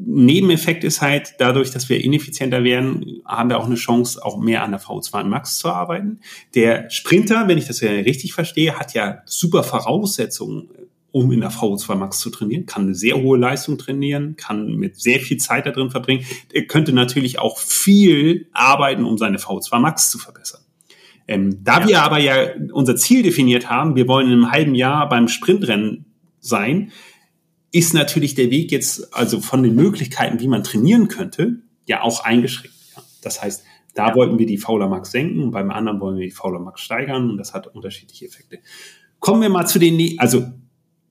[0.06, 4.64] Nebeneffekt ist halt, dadurch, dass wir ineffizienter werden, haben wir auch eine Chance, auch mehr
[4.64, 6.20] an der V2 Max zu arbeiten.
[6.54, 10.70] Der Sprinter, wenn ich das ja richtig verstehe, hat ja super Voraussetzungen,
[11.12, 15.00] um in der VO2 Max zu trainieren, kann eine sehr hohe Leistung trainieren, kann mit
[15.00, 16.26] sehr viel Zeit da drin verbringen.
[16.54, 20.62] Er könnte natürlich auch viel arbeiten, um seine VO2 Max zu verbessern.
[21.28, 21.88] Ähm, da ja.
[21.88, 22.36] wir aber ja
[22.72, 26.06] unser Ziel definiert haben, wir wollen in einem halben Jahr beim Sprintrennen
[26.40, 26.92] sein,
[27.72, 32.24] ist natürlich der Weg jetzt, also von den Möglichkeiten, wie man trainieren könnte, ja auch
[32.24, 32.76] eingeschränkt.
[32.96, 33.04] Ja.
[33.22, 34.16] Das heißt, da ja.
[34.16, 37.38] wollten wir die Fauler Max senken, beim anderen wollen wir die Fauler Max steigern und
[37.38, 38.60] das hat unterschiedliche Effekte.
[39.20, 40.46] Kommen wir mal zu den, also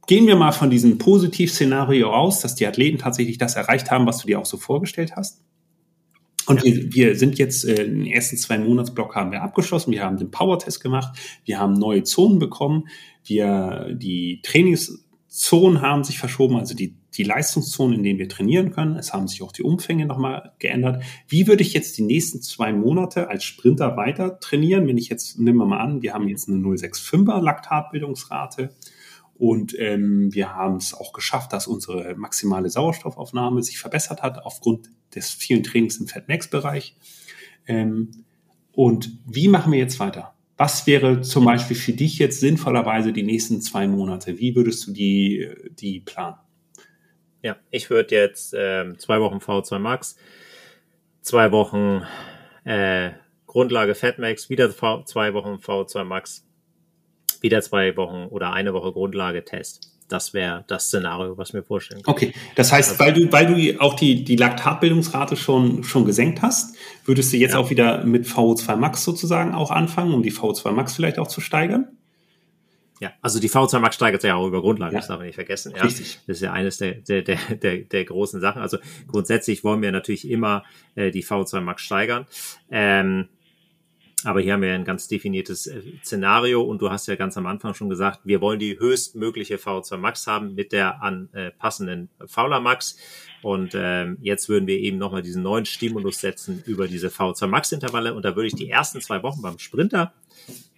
[0.06, 4.18] Gehen wir mal von diesem Positivszenario aus, dass die Athleten tatsächlich das erreicht haben, was
[4.18, 5.42] du dir auch so vorgestellt hast.
[6.50, 9.92] Und wir, wir sind jetzt äh, den ersten zwei Monatsblock haben wir abgeschlossen.
[9.92, 11.16] Wir haben den Power-Test gemacht.
[11.44, 12.88] Wir haben neue Zonen bekommen.
[13.24, 18.96] Wir, die Trainingszonen haben sich verschoben, also die, die Leistungszonen, in denen wir trainieren können.
[18.96, 21.04] Es haben sich auch die Umfänge nochmal geändert.
[21.28, 24.88] Wie würde ich jetzt die nächsten zwei Monate als Sprinter weiter trainieren?
[24.88, 28.70] Wenn ich jetzt, nehmen wir mal an, wir haben jetzt eine 0,65er Laktatbildungsrate
[29.40, 34.90] und ähm, wir haben es auch geschafft, dass unsere maximale Sauerstoffaufnahme sich verbessert hat aufgrund
[35.14, 36.94] des vielen Trainings im Fat-Max-Bereich.
[37.66, 38.10] Ähm,
[38.72, 40.34] und wie machen wir jetzt weiter?
[40.58, 44.38] Was wäre zum Beispiel für dich jetzt sinnvollerweise die nächsten zwei Monate?
[44.38, 46.36] Wie würdest du die, die planen?
[47.40, 50.16] Ja, ich würde jetzt ähm, zwei Wochen V2 Max,
[51.22, 52.02] zwei Wochen
[52.64, 53.12] äh,
[53.46, 56.46] Grundlage Fatmax, wieder v, zwei Wochen V2 Max,
[57.40, 59.90] wieder zwei Wochen oder eine Woche Grundlage Test.
[60.08, 62.12] Das wäre das Szenario, was mir vorstellen kann.
[62.12, 66.42] Okay, das heißt, also, weil du, weil du auch die, die Laktatbildungsrate schon, schon gesenkt
[66.42, 67.58] hast, würdest du jetzt ja.
[67.58, 71.40] auch wieder mit VO2 Max sozusagen auch anfangen, um die VO2 Max vielleicht auch zu
[71.40, 71.88] steigern?
[73.00, 74.98] Ja, also die V2 Max steigert sich ja auch über Grundlage, ja.
[74.98, 75.72] das darf man nicht vergessen.
[75.74, 76.20] Ja, Richtig.
[76.26, 78.60] Das ist ja eines der, der, der, der, der großen Sachen.
[78.60, 78.76] Also
[79.06, 80.64] grundsätzlich wollen wir natürlich immer
[80.96, 82.26] äh, die V2 Max steigern.
[82.70, 83.28] Ähm,
[84.24, 87.46] aber hier haben wir ein ganz definiertes äh, Szenario und du hast ja ganz am
[87.46, 92.60] Anfang schon gesagt, wir wollen die höchstmögliche V2 Max haben mit der anpassenden äh, Fauler
[92.60, 92.96] Max.
[93.42, 97.72] Und ähm, jetzt würden wir eben nochmal diesen neuen Stimulus setzen über diese V2 Max
[97.72, 98.14] Intervalle.
[98.14, 100.12] Und da würde ich die ersten zwei Wochen beim Sprinter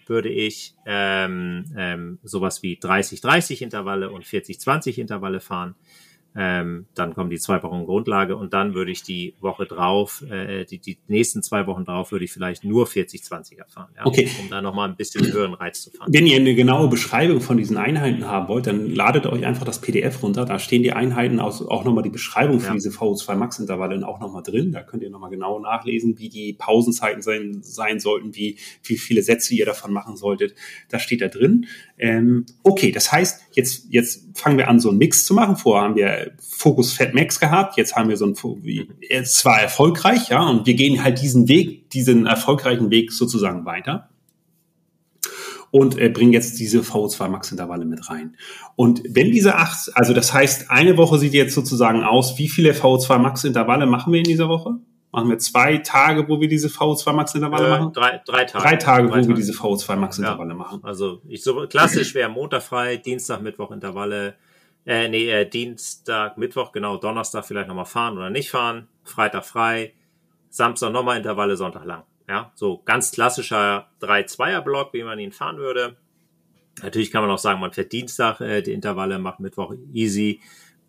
[0.07, 5.75] würde ich ähm, ähm, sowas wie 30-30 Intervalle und 40-20 Intervalle fahren.
[6.35, 10.65] Ähm, dann kommen die zwei Wochen Grundlage und dann würde ich die Woche drauf, äh,
[10.65, 14.31] die, die nächsten zwei Wochen drauf, würde ich vielleicht nur 40-20er fahren, ja, okay.
[14.41, 16.11] um da nochmal ein bisschen höheren Reiz zu fahren.
[16.13, 19.83] Wenn ihr eine genaue Beschreibung von diesen Einheiten haben wollt, dann ladet euch einfach das
[19.83, 20.47] PDF runter.
[20.47, 22.75] Da stehen die Einheiten aus, auch nochmal die Beschreibung für ja.
[22.75, 24.73] diese VO2 Max-Intervalle auch nochmal drin.
[24.73, 29.23] Da könnt ihr nochmal genau nachlesen, wie die Pausenzeiten sein, sein sollten, wie, wie viele
[29.23, 30.55] Sätze ihr davon machen solltet.
[30.89, 31.67] Das steht da drin.
[31.99, 35.57] Ähm, okay, das heißt, jetzt, jetzt fangen wir an, so einen Mix zu machen.
[35.57, 38.35] Vorher haben wir Focus Fat Max gehabt, jetzt haben wir so ein,
[39.09, 44.09] es war erfolgreich, ja, und wir gehen halt diesen Weg, diesen erfolgreichen Weg sozusagen weiter
[45.73, 48.37] und äh, bringen jetzt diese VO2 Max Intervalle mit rein.
[48.77, 52.73] Und wenn diese acht, also das heißt, eine Woche sieht jetzt sozusagen aus, wie viele
[52.73, 54.77] VO2 Max Intervalle machen wir in dieser Woche?
[55.13, 57.93] Machen wir zwei Tage, wo wir diese VO2 Max Intervalle äh, machen?
[57.95, 58.65] Drei, drei Tage.
[58.65, 59.29] Drei Tage, drei wo Tage.
[59.29, 60.57] wir diese VO2 Max Intervalle ja.
[60.57, 60.81] machen.
[60.83, 64.35] Also ich so klassisch wäre Montag frei, Dienstag, Mittwoch Intervalle.
[64.85, 69.95] Äh, nee, äh, Dienstag, Mittwoch, genau, Donnerstag vielleicht nochmal fahren oder nicht fahren, Freitag frei,
[70.49, 72.03] Samstag nochmal Intervalle, Sonntag lang.
[72.29, 75.97] Ja, so ganz klassischer 3-2er-Block, wie man ihn fahren würde.
[76.83, 80.41] Natürlich kann man auch sagen, man fährt Dienstag äh, die Intervalle, macht Mittwoch easy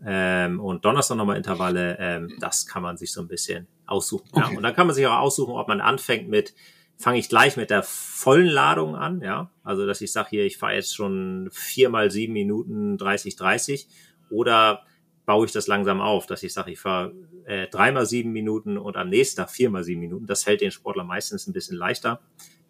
[0.06, 1.98] ähm, und Donnerstag nochmal Intervalle.
[2.00, 4.30] Ähm, das kann man sich so ein bisschen aussuchen.
[4.32, 4.52] Okay.
[4.52, 4.58] Ja.
[4.58, 6.54] Und dann kann man sich auch aussuchen, ob man anfängt mit,
[6.98, 9.50] fange ich gleich mit der vollen Ladung an, ja.
[9.64, 13.88] Also dass ich sage hier, ich fahre jetzt schon viermal sieben Minuten 30, 30
[14.30, 14.84] oder
[15.26, 17.14] baue ich das langsam auf, dass ich sage, ich fahre
[17.46, 20.26] äh, dreimal sieben Minuten und am nächsten Tag viermal sieben Minuten.
[20.26, 22.20] Das fällt den Sportler meistens ein bisschen leichter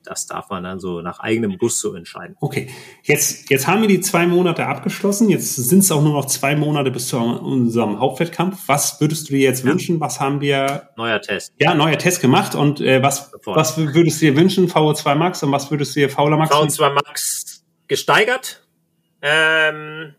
[0.03, 2.35] das darf man dann so nach eigenem Gusto entscheiden.
[2.39, 2.69] Okay,
[3.03, 5.29] jetzt, jetzt haben wir die zwei Monate abgeschlossen.
[5.29, 8.63] Jetzt sind es auch nur noch zwei Monate bis zu unserem Hauptwettkampf.
[8.67, 9.71] Was würdest du dir jetzt ja.
[9.71, 9.99] wünschen?
[9.99, 10.89] Was haben wir?
[10.97, 11.53] Neuer Test.
[11.59, 12.55] Ja, neuer Test gemacht.
[12.55, 14.69] Und äh, was, was würdest du dir wünschen?
[14.69, 16.53] VO2 Max und was würdest du dir Fauler Max?
[16.53, 18.65] VO2 Max gesteigert.
[19.21, 20.15] Ähm,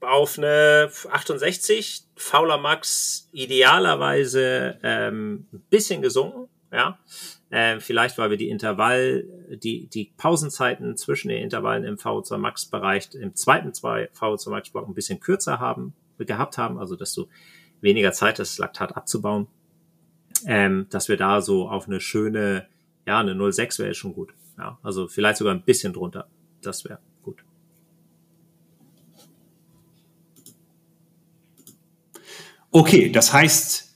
[0.00, 6.98] auf eine 68, Fauler Max idealerweise ähm, ein bisschen gesunken, ja.
[7.50, 12.66] Äh, vielleicht, weil wir die Intervall, die, die Pausenzeiten zwischen den Intervallen im VO2 Max
[12.66, 17.14] Bereich im zweiten zwei VO2 Max Block ein bisschen kürzer haben, gehabt haben, also dass
[17.14, 17.26] du
[17.80, 19.46] weniger Zeit hast, Laktat abzubauen,
[20.46, 22.66] ähm, dass wir da so auf eine schöne,
[23.06, 24.34] ja, eine 0,6 wäre schon gut.
[24.58, 26.28] Ja, also vielleicht sogar ein bisschen drunter.
[26.60, 27.44] Das wäre gut.
[32.70, 33.87] Okay, das heißt,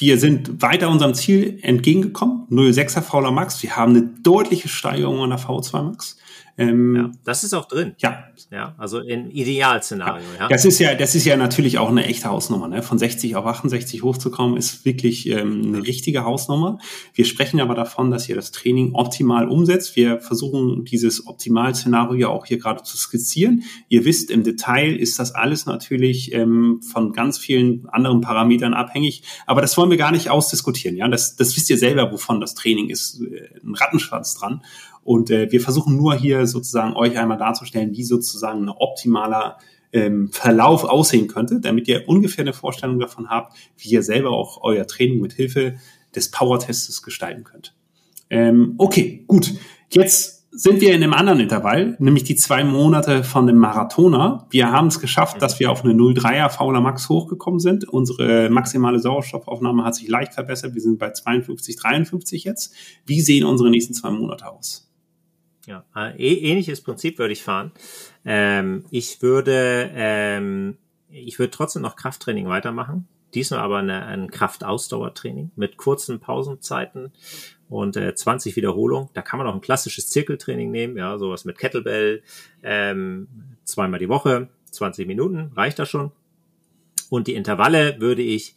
[0.00, 2.46] wir sind weiter unserem Ziel entgegengekommen.
[2.50, 3.62] 0,6er Fauler Max.
[3.62, 6.16] Wir haben eine deutliche Steigerung an der V2 Max.
[6.60, 7.94] Ähm, ja, das ist auch drin.
[7.98, 8.24] Ja.
[8.50, 10.42] Ja, also in Idealszenario, ja.
[10.42, 10.48] ja.
[10.48, 12.82] Das ist ja, das ist ja natürlich auch eine echte Hausnummer, ne?
[12.82, 16.78] Von 60 auf 68 hochzukommen, ist wirklich ähm, eine richtige Hausnummer.
[17.14, 19.96] Wir sprechen aber davon, dass ihr das Training optimal umsetzt.
[19.96, 23.62] Wir versuchen dieses Optimalszenario auch hier gerade zu skizzieren.
[23.88, 29.22] Ihr wisst, im Detail ist das alles natürlich ähm, von ganz vielen anderen Parametern abhängig.
[29.46, 31.08] Aber das wollen wir gar nicht ausdiskutieren, ja.
[31.08, 33.22] Das, das wisst ihr selber, wovon das Training ist.
[33.22, 34.62] Äh, ein Rattenschwanz dran.
[35.04, 39.58] Und äh, wir versuchen nur hier sozusagen euch einmal darzustellen, wie sozusagen ein optimaler
[39.92, 44.62] ähm, Verlauf aussehen könnte, damit ihr ungefähr eine Vorstellung davon habt, wie ihr selber auch
[44.62, 45.74] euer Training mit Hilfe
[46.14, 47.74] des Power-Testes gestalten könnt.
[48.28, 49.52] Ähm, okay, gut.
[49.90, 54.46] Jetzt sind wir in einem anderen Intervall, nämlich die zwei Monate von dem Marathoner.
[54.50, 57.88] Wir haben es geschafft, dass wir auf eine 0,3er Fauler Max hochgekommen sind.
[57.88, 60.74] Unsere maximale Sauerstoffaufnahme hat sich leicht verbessert.
[60.74, 62.74] Wir sind bei 52, 53 jetzt.
[63.06, 64.89] Wie sehen unsere nächsten zwei Monate aus?
[65.70, 67.70] Ja, äh, ähnliches Prinzip würde ich fahren.
[68.24, 70.76] Ähm, ich würde, ähm,
[71.10, 73.06] ich würde trotzdem noch Krafttraining weitermachen.
[73.34, 77.12] Diesmal aber eine, ein Kraftausdauertraining mit kurzen Pausenzeiten
[77.68, 79.10] und äh, 20 Wiederholungen.
[79.14, 82.24] Da kann man auch ein klassisches Zirkeltraining nehmen, ja, sowas mit Kettlebell,
[82.64, 83.28] ähm,
[83.62, 86.10] zweimal die Woche, 20 Minuten, reicht das schon.
[87.10, 88.56] Und die Intervalle würde ich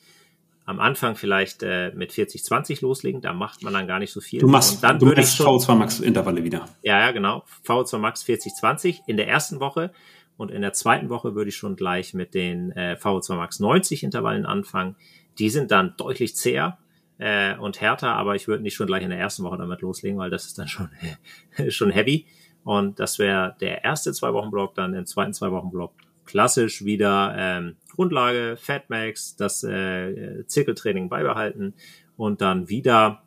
[0.65, 4.21] am Anfang vielleicht äh, mit 40, 20 loslegen, da macht man dann gar nicht so
[4.21, 4.39] viel.
[4.39, 6.65] Du machst, und dann du machst V2 Max Intervalle wieder.
[6.81, 7.43] Ja, ja, genau.
[7.65, 9.91] V2 Max 40, 20 in der ersten Woche
[10.37, 14.03] und in der zweiten Woche würde ich schon gleich mit den äh, V2 Max 90
[14.03, 14.95] Intervallen anfangen.
[15.37, 16.77] Die sind dann deutlich zäher
[17.17, 20.17] äh, und härter, aber ich würde nicht schon gleich in der ersten Woche damit loslegen,
[20.17, 20.89] weil das ist dann schon,
[21.69, 22.25] schon heavy.
[22.63, 25.91] Und das wäre der erste zwei Wochen Block, dann im zweiten zwei Wochen Block
[26.25, 31.73] klassisch wieder ähm, Grundlage, Fatmax, das äh, Zirkeltraining beibehalten
[32.17, 33.23] und dann wieder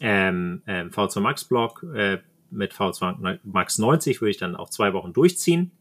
[0.00, 2.18] ähm, ähm, V2 Max Block äh,
[2.50, 5.72] mit V2 Max 90 würde ich dann auch zwei Wochen durchziehen.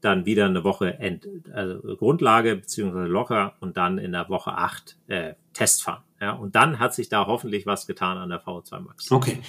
[0.00, 4.98] Dann wieder eine Woche End, also Grundlage beziehungsweise locker und dann in der Woche 8
[5.06, 6.02] äh, Test fahren.
[6.20, 9.10] Ja, und dann hat sich da hoffentlich was getan an der V2 Max.
[9.10, 9.40] Okay.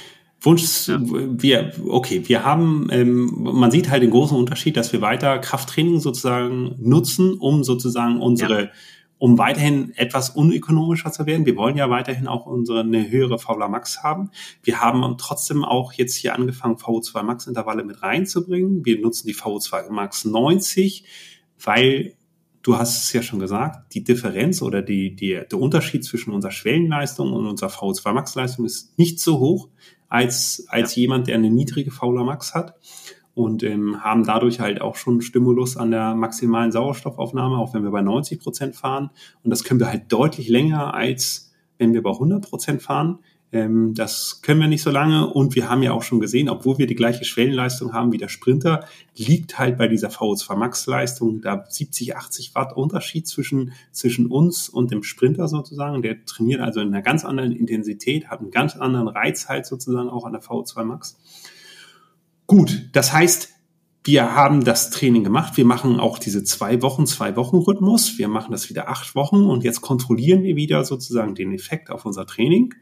[0.46, 1.00] Wunsch, ja.
[1.02, 6.00] wir, okay, wir haben, ähm, man sieht halt den großen Unterschied, dass wir weiter Krafttraining
[6.00, 8.70] sozusagen nutzen, um sozusagen unsere, ja.
[9.18, 11.46] um weiterhin etwas unökonomischer zu werden.
[11.46, 14.30] Wir wollen ja weiterhin auch unsere eine höhere VLA Max haben.
[14.64, 18.86] Wir haben trotzdem auch jetzt hier angefangen, VO2 Max Intervalle mit reinzubringen.
[18.86, 21.06] Wir nutzen die VO2 Max 90,
[21.64, 22.16] weil
[22.66, 26.52] du hast es ja schon gesagt, die Differenz oder die, die, der Unterschied zwischen unserer
[26.52, 29.70] Schwellenleistung und unserer VO2 Max Leistung ist nicht so hoch
[30.10, 31.02] als, als ja.
[31.02, 32.74] jemand, der eine niedrige VLA Max hat
[33.36, 37.92] und ähm, haben dadurch halt auch schon Stimulus an der maximalen Sauerstoffaufnahme, auch wenn wir
[37.92, 39.12] bei 90 Prozent fahren.
[39.44, 43.20] Und das können wir halt deutlich länger als wenn wir bei 100 Prozent fahren.
[43.56, 46.78] Ähm, das können wir nicht so lange und wir haben ja auch schon gesehen, obwohl
[46.78, 48.84] wir die gleiche Schwellenleistung haben wie der Sprinter,
[49.16, 54.68] liegt halt bei dieser VO2 Max Leistung da 70, 80 Watt Unterschied zwischen, zwischen uns
[54.68, 56.02] und dem Sprinter sozusagen.
[56.02, 60.10] Der trainiert also in einer ganz anderen Intensität, hat einen ganz anderen Reiz halt sozusagen
[60.10, 61.18] auch an der VO2 Max.
[62.48, 63.54] Gut, das heißt,
[64.04, 65.56] wir haben das Training gemacht.
[65.56, 68.20] Wir machen auch diese zwei Wochen, zwei Wochen Rhythmus.
[68.20, 72.06] Wir machen das wieder acht Wochen und jetzt kontrollieren wir wieder sozusagen den Effekt auf
[72.06, 72.76] unser Training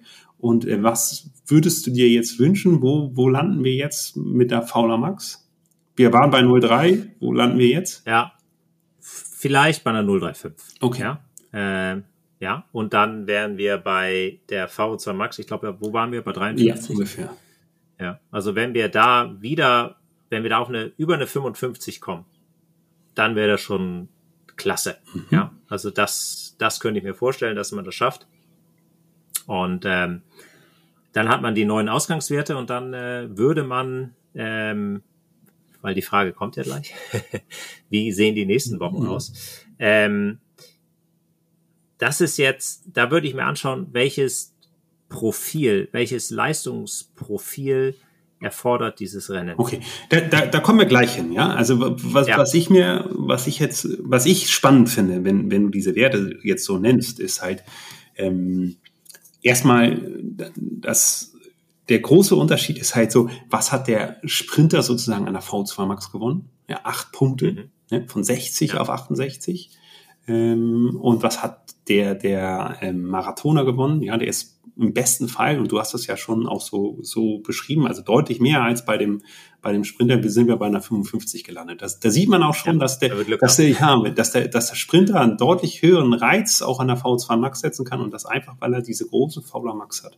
[0.43, 2.81] und äh, was würdest du dir jetzt wünschen?
[2.81, 5.49] Wo, wo landen wir jetzt mit der Fauler Max?
[5.95, 7.11] Wir waren bei 0,3.
[7.21, 8.05] Wo landen wir jetzt?
[8.05, 8.33] Ja,
[8.99, 10.51] vielleicht bei einer 0,35.
[10.81, 11.01] Okay.
[11.53, 12.01] Ja, äh,
[12.41, 15.39] ja, und dann wären wir bei der VO2 Max.
[15.39, 16.21] Ich glaube, wo waren wir?
[16.21, 16.89] Bei 53?
[16.89, 17.33] Ja, ungefähr.
[17.97, 19.95] Ja, also wenn wir da wieder,
[20.29, 22.25] wenn wir da auf eine, über eine 55 kommen,
[23.15, 24.09] dann wäre das schon
[24.57, 24.97] klasse.
[25.13, 25.25] Mhm.
[25.29, 28.27] Ja, also das, das könnte ich mir vorstellen, dass man das schafft.
[29.47, 30.21] Und ähm,
[31.13, 35.03] dann hat man die neuen Ausgangswerte und dann äh, würde man, ähm,
[35.81, 36.93] weil die Frage kommt ja gleich,
[37.89, 39.09] wie sehen die nächsten Wochen mhm.
[39.09, 39.65] aus?
[39.79, 40.39] Ähm,
[41.97, 44.53] das ist jetzt, da würde ich mir anschauen, welches
[45.07, 47.95] Profil, welches Leistungsprofil
[48.41, 49.55] erfordert dieses Rennen.
[49.57, 49.79] Okay,
[50.09, 51.49] da, da, da kommen wir gleich hin, ja.
[51.51, 52.37] Also was, ja.
[52.37, 56.39] was ich mir, was ich jetzt, was ich spannend finde, wenn, wenn du diese Werte
[56.43, 57.63] jetzt so nennst, ist halt,
[58.15, 58.75] ähm,
[59.43, 60.01] erstmal,
[60.57, 61.33] das,
[61.89, 66.11] der große Unterschied ist halt so, was hat der Sprinter sozusagen an der V2 Max
[66.11, 66.49] gewonnen?
[66.67, 67.71] Ja, acht Punkte, mhm.
[67.91, 68.79] ne, von 60 ja.
[68.79, 69.69] auf 68.
[70.27, 74.01] Ähm, und was hat der, der ähm, Marathoner gewonnen?
[74.01, 77.39] Ja, der ist im besten Fall, und du hast das ja schon auch so, so
[77.39, 79.21] beschrieben, also deutlich mehr als bei dem,
[79.61, 81.81] bei dem Sprinter, wir sind wir bei einer 55 gelandet.
[81.81, 84.69] Das, da sieht man auch schon, ja, dass der, dass der, ja, dass der, dass
[84.69, 88.25] der Sprinter einen deutlich höheren Reiz auch an der V2 Max setzen kann und das
[88.25, 90.17] einfach, weil er diese große Fauler Max hat.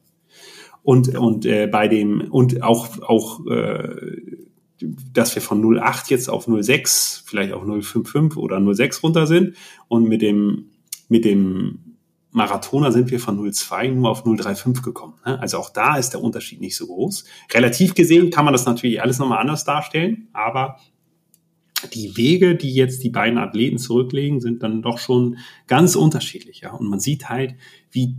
[0.84, 1.20] Und, ja.
[1.20, 4.45] und äh, bei dem, und auch, auch äh,
[5.14, 9.56] dass wir von 0,8 jetzt auf 0,6, vielleicht auf 0,55 oder 0,6 runter sind
[9.88, 10.72] und mit dem,
[11.10, 11.98] mit dem
[12.32, 15.14] Marathoner sind wir von 0,2 nur auf 0,35 gekommen.
[15.26, 15.40] Ne?
[15.40, 17.24] Also auch da ist der Unterschied nicht so groß.
[17.54, 20.78] Relativ gesehen kann man das natürlich alles nochmal anders darstellen, aber
[21.94, 26.62] die Wege, die jetzt die beiden Athleten zurücklegen, sind dann doch schon ganz unterschiedlich.
[26.62, 26.74] Ja?
[26.74, 27.56] Und man sieht halt,
[27.92, 28.16] wie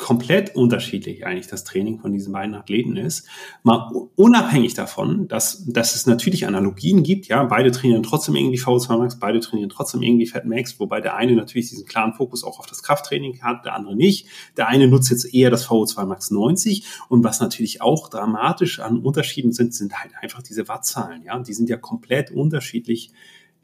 [0.00, 3.28] komplett unterschiedlich eigentlich das Training von diesen beiden Athleten ist.
[3.62, 8.96] Mal unabhängig davon, dass, dass es natürlich Analogien gibt, ja, beide trainieren trotzdem irgendwie V2
[8.96, 12.58] Max, beide trainieren trotzdem irgendwie Fat Max, wobei der eine natürlich diesen klaren Fokus auch
[12.58, 14.26] auf das Krafttraining hat, der andere nicht.
[14.56, 19.00] Der eine nutzt jetzt eher das VO2 Max 90 und was natürlich auch dramatisch an
[19.00, 23.12] Unterschieden sind, sind halt einfach diese Wattzahlen, ja, die sind ja komplett unterschiedlich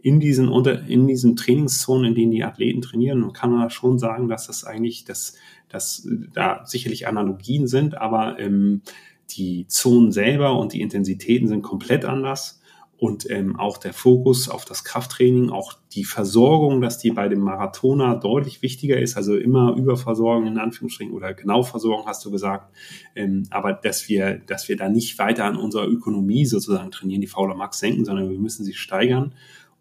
[0.07, 4.29] in diesen, unter, in diesen Trainingszonen, in denen die Athleten trainieren, kann man schon sagen,
[4.29, 5.35] dass das eigentlich, dass,
[5.69, 8.83] dass da sicherlich Analogien sind, aber ähm,
[9.31, 12.61] die Zonen selber und die Intensitäten sind komplett anders.
[12.99, 17.41] Und ähm, auch der Fokus auf das Krafttraining, auch die Versorgung, dass die bei dem
[17.41, 22.73] Marathoner deutlich wichtiger ist, also immer Überversorgung in Anführungsstrichen oder Genauversorgung hast du gesagt,
[23.17, 27.27] ähm, aber dass wir, dass wir da nicht weiter an unserer Ökonomie sozusagen trainieren, die
[27.27, 29.35] Fauler Max senken, sondern wir müssen sie steigern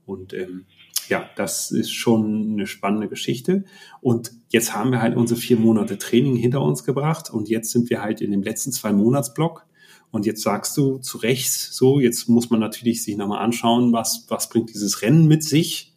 [0.06, 0.66] und ähm,
[1.10, 3.64] ja, das ist schon eine spannende Geschichte.
[4.01, 7.89] Und jetzt haben wir halt unsere vier Monate Training hinter uns gebracht und jetzt sind
[7.89, 9.66] wir halt in dem letzten zwei Monatsblock.
[10.12, 14.26] Und jetzt sagst du zu Recht so, jetzt muss man natürlich sich nochmal anschauen, was,
[14.30, 15.93] was bringt dieses Rennen mit sich.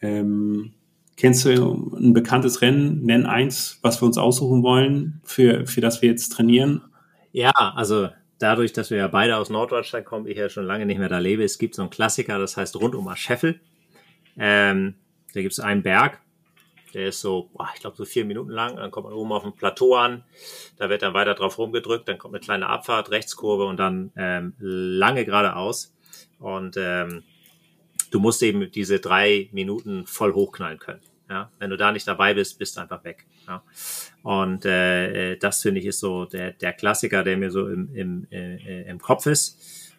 [0.00, 0.74] Ähm,
[1.16, 3.02] kennst du ein bekanntes Rennen?
[3.04, 6.82] Nenn eins, was wir uns aussuchen wollen, für, für das wir jetzt trainieren.
[7.32, 10.98] Ja, also dadurch, dass wir ja beide aus Norddeutschland kommen, ich ja schon lange nicht
[10.98, 13.60] mehr da lebe, es gibt so einen Klassiker, das heißt rund um Ascheffel.
[14.38, 14.94] Ähm,
[15.34, 16.20] da gibt es einen Berg,
[16.96, 18.76] der ist so, boah, ich glaube, so vier Minuten lang.
[18.76, 20.24] Dann kommt man oben auf dem Plateau an.
[20.78, 22.08] Da wird dann weiter drauf rumgedrückt.
[22.08, 25.94] Dann kommt eine kleine Abfahrt, Rechtskurve und dann ähm, lange geradeaus.
[26.38, 27.22] Und ähm,
[28.10, 31.02] du musst eben diese drei Minuten voll hochknallen können.
[31.28, 33.26] Ja, wenn du da nicht dabei bist, bist du einfach weg.
[33.48, 33.62] Ja.
[34.22, 37.94] Und äh, äh das finde ich ist so der, der Klassiker, der mir so im,
[37.94, 39.58] im, äh, im Kopf ist.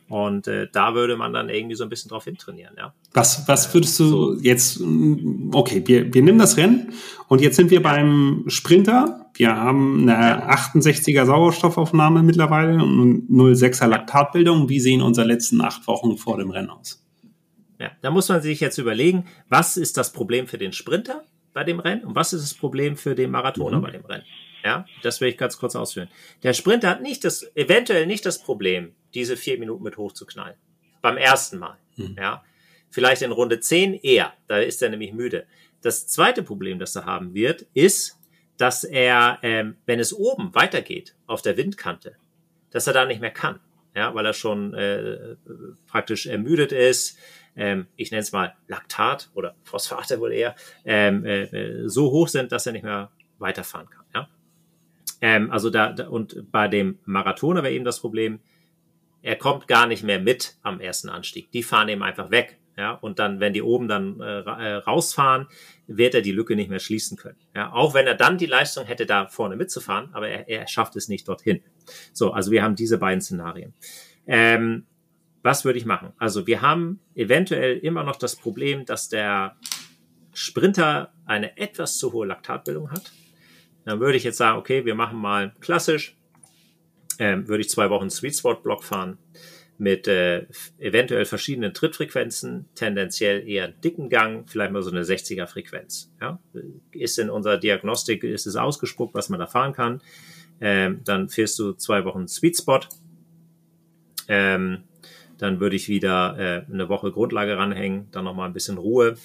[0.09, 2.93] Und äh, da würde man dann irgendwie so ein bisschen drauf hintrainieren, ja.
[3.13, 4.33] Was, was würdest du so.
[4.41, 6.93] jetzt, mm, okay, wir, wir nehmen das Rennen
[7.27, 9.29] und jetzt sind wir beim Sprinter.
[9.33, 14.69] Wir haben eine 68er Sauerstoffaufnahme mittlerweile und 0,6er Laktatbildung.
[14.69, 17.05] Wie sehen unsere letzten acht Wochen vor dem Rennen aus?
[17.79, 21.23] Ja, da muss man sich jetzt überlegen, was ist das Problem für den Sprinter
[21.53, 23.81] bei dem Rennen und was ist das Problem für den Marathoner mhm.
[23.81, 24.25] bei dem Rennen?
[24.63, 26.09] Ja, das will ich ganz kurz ausführen.
[26.43, 30.55] Der Sprinter hat nicht das, eventuell nicht das Problem, diese vier Minuten mit hochzuknallen.
[31.01, 31.77] Beim ersten Mal.
[31.95, 32.15] Mhm.
[32.19, 32.43] Ja.
[32.89, 34.33] Vielleicht in Runde zehn eher.
[34.47, 35.45] Da ist er nämlich müde.
[35.81, 38.19] Das zweite Problem, das er haben wird, ist,
[38.57, 42.15] dass er, ähm, wenn es oben weitergeht, auf der Windkante,
[42.71, 43.59] dass er da nicht mehr kann.
[43.95, 45.37] Ja, weil er schon äh,
[45.87, 47.17] praktisch ermüdet ist.
[47.57, 50.55] Ähm, ich nenne es mal Laktat oder Phosphate wohl eher,
[50.85, 54.05] ähm, äh, so hoch sind, dass er nicht mehr weiterfahren kann.
[54.13, 54.29] Ja?
[55.21, 58.39] Ähm, also da, da, und bei dem Marathoner wäre eben das Problem,
[59.21, 61.51] er kommt gar nicht mehr mit am ersten Anstieg.
[61.51, 62.57] Die fahren eben einfach weg.
[62.77, 65.47] Ja, und dann, wenn die oben dann äh, äh, rausfahren,
[65.87, 67.39] wird er die Lücke nicht mehr schließen können.
[67.55, 70.95] Ja, auch wenn er dann die Leistung hätte, da vorne mitzufahren, aber er, er schafft
[70.95, 71.63] es nicht dorthin.
[72.13, 73.73] So, also wir haben diese beiden Szenarien.
[74.27, 74.85] Ähm,
[75.47, 76.11] was würde ich machen?
[76.17, 79.55] Also wir haben eventuell immer noch das Problem, dass der
[80.33, 83.13] Sprinter eine etwas zu hohe Laktatbildung hat.
[83.85, 86.17] Dann würde ich jetzt sagen, okay, wir machen mal klassisch,
[87.17, 89.19] ähm, würde ich zwei Wochen Sweet Spot Block fahren
[89.77, 90.47] mit äh,
[90.79, 96.11] eventuell verschiedenen Trittfrequenzen, tendenziell eher dicken Gang, vielleicht mal so eine 60er Frequenz.
[96.19, 96.41] Ja?
[96.91, 100.01] Ist in unserer Diagnostik, ist es ausgespuckt, was man da fahren kann.
[100.59, 102.81] Ähm, dann fährst du zwei Wochen Sweet Spot.
[104.27, 104.83] Ähm,
[105.37, 109.17] dann würde ich wieder äh, eine Woche Grundlage ranhängen, dann nochmal ein bisschen Ruhe.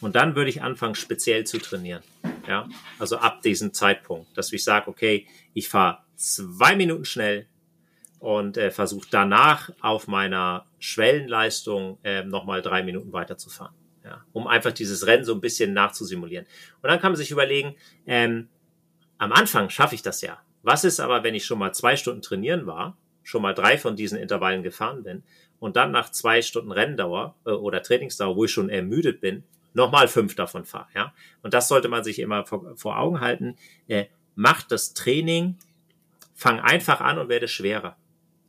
[0.00, 2.02] Und dann würde ich anfangen, speziell zu trainieren.
[2.46, 7.46] Ja, also ab diesem Zeitpunkt, dass ich sage, okay, ich fahre zwei Minuten schnell
[8.18, 13.74] und äh, versuche danach auf meiner Schwellenleistung äh, nochmal drei Minuten weiterzufahren.
[14.04, 16.46] Ja, um einfach dieses Rennen so ein bisschen nachzusimulieren.
[16.82, 17.74] Und dann kann man sich überlegen,
[18.06, 18.48] ähm,
[19.18, 20.38] am Anfang schaffe ich das ja.
[20.62, 23.96] Was ist aber, wenn ich schon mal zwei Stunden trainieren war, schon mal drei von
[23.96, 25.24] diesen Intervallen gefahren bin
[25.58, 29.44] und dann nach zwei Stunden Renndauer äh, oder Trainingsdauer, wo ich schon ermüdet bin,
[29.76, 30.88] nochmal fünf davon fahre.
[30.94, 31.14] Ja?
[31.42, 33.56] Und das sollte man sich immer vor, vor Augen halten.
[33.88, 35.56] Äh, macht das Training,
[36.34, 37.96] fang einfach an und werde schwerer.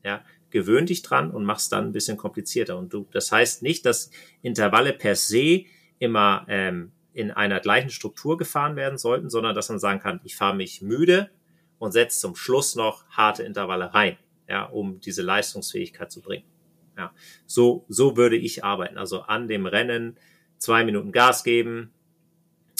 [0.04, 0.24] Ja?
[0.50, 2.78] Gewöhn dich dran und mach's dann ein bisschen komplizierter.
[2.78, 4.10] Und du, das heißt nicht, dass
[4.42, 5.66] Intervalle per se
[6.00, 10.36] immer ähm, in einer gleichen Struktur gefahren werden sollten, sondern dass man sagen kann, ich
[10.36, 11.30] fahre mich müde
[11.80, 16.46] und setze zum Schluss noch harte Intervalle rein, ja, um diese Leistungsfähigkeit zu bringen.
[16.98, 17.14] Ja,
[17.46, 18.98] so, so würde ich arbeiten.
[18.98, 20.18] Also an dem Rennen
[20.58, 21.92] zwei Minuten Gas geben,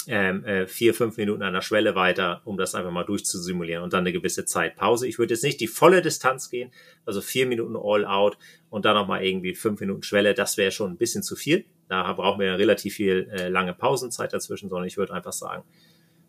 [0.08, 3.92] ähm, äh, vier, fünf Minuten an der Schwelle weiter, um das einfach mal durchzusimulieren und
[3.92, 5.06] dann eine gewisse Zeit Pause.
[5.06, 6.70] Ich würde jetzt nicht die volle Distanz gehen,
[7.04, 8.38] also vier Minuten All Out
[8.70, 11.66] und dann nochmal irgendwie fünf Minuten Schwelle, das wäre schon ein bisschen zu viel.
[11.88, 15.62] Da brauchen wir relativ viel äh, lange Pausenzeit dazwischen, sondern ich würde einfach sagen,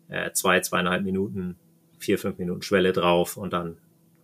[0.08, 1.56] äh, zwei, zweieinhalb Minuten,
[1.98, 3.78] vier, fünf Minuten Schwelle drauf und dann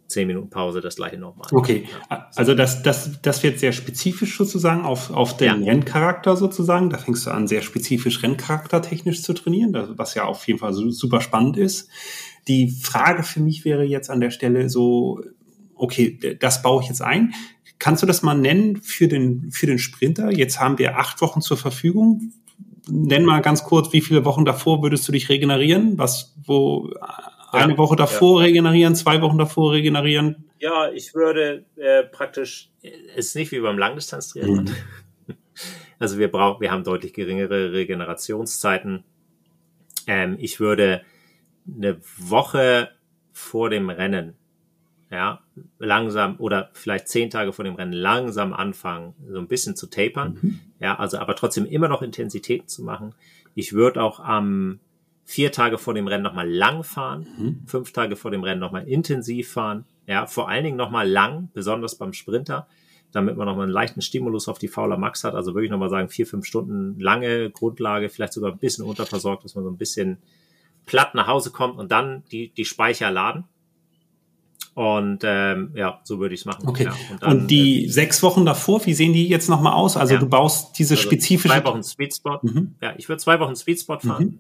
[0.09, 1.49] zehn Minuten Pause, das gleiche nochmal.
[1.53, 5.73] Okay, also das, das, das wird sehr spezifisch sozusagen auf, auf den ja.
[5.73, 6.91] Renncharakter sozusagen.
[6.91, 11.21] Da fängst du an, sehr spezifisch Renncharaktertechnisch zu trainieren, was ja auf jeden Fall super
[11.21, 11.89] spannend ist.
[12.49, 15.21] Die Frage für mich wäre jetzt an der Stelle so,
[15.75, 17.35] okay, das baue ich jetzt ein.
[17.79, 20.31] Kannst du das mal nennen für den, für den Sprinter?
[20.31, 22.33] Jetzt haben wir acht Wochen zur Verfügung.
[22.89, 25.99] Nenn mal ganz kurz, wie viele Wochen davor würdest du dich regenerieren?
[25.99, 26.91] Was, wo,
[27.53, 28.47] eine Woche davor ja.
[28.47, 30.45] regenerieren, zwei Wochen davor regenerieren?
[30.59, 32.71] Ja, ich würde äh, praktisch,
[33.15, 34.65] ist nicht wie beim Langdistanztriathlon.
[34.65, 34.75] Mhm.
[35.99, 39.03] Also wir brauchen, wir haben deutlich geringere Regenerationszeiten.
[40.07, 41.01] Ähm, ich würde
[41.67, 42.91] eine Woche
[43.33, 44.35] vor dem Rennen,
[45.11, 45.41] ja,
[45.79, 50.39] langsam oder vielleicht zehn Tage vor dem Rennen langsam anfangen, so ein bisschen zu tapern.
[50.41, 50.61] Mhm.
[50.81, 53.15] Ja, also aber trotzdem immer noch Intensitäten zu machen.
[53.55, 54.81] Ich würde auch am
[55.27, 57.63] vier Tage vor dem Rennen nochmal lang fahren, mhm.
[57.67, 61.97] fünf Tage vor dem Rennen nochmal intensiv fahren, ja, vor allen Dingen nochmal lang, besonders
[61.97, 62.69] beim Sprinter,
[63.11, 66.09] damit man nochmal einen leichten Stimulus auf die Fauler Max hat, also wirklich nochmal sagen,
[66.09, 70.19] vier, fünf Stunden lange Grundlage, vielleicht sogar ein bisschen unterversorgt, dass man so ein bisschen
[70.87, 73.45] platt nach Hause kommt und dann die, die Speicher laden.
[74.75, 76.69] Und ähm, ja, so würde ich es machen.
[76.69, 76.85] Okay.
[76.85, 79.97] Ja, und, dann, und, die äh, sechs Wochen davor, wie sehen die jetzt nochmal aus?
[79.97, 80.21] Also ja.
[80.21, 81.49] du baust diese also spezifische.
[81.49, 82.39] Zwei Wochen Sweet Spot.
[82.43, 82.75] Mhm.
[82.83, 84.25] Ja, ich würde zwei Wochen Sweet Spot fahren.
[84.25, 84.39] Mhm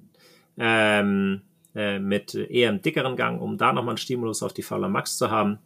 [0.58, 1.42] ähm,
[1.74, 5.18] äh, mit eher einem dickeren Gang, um da nochmal einen Stimulus auf die Fauler Max
[5.18, 5.58] zu haben.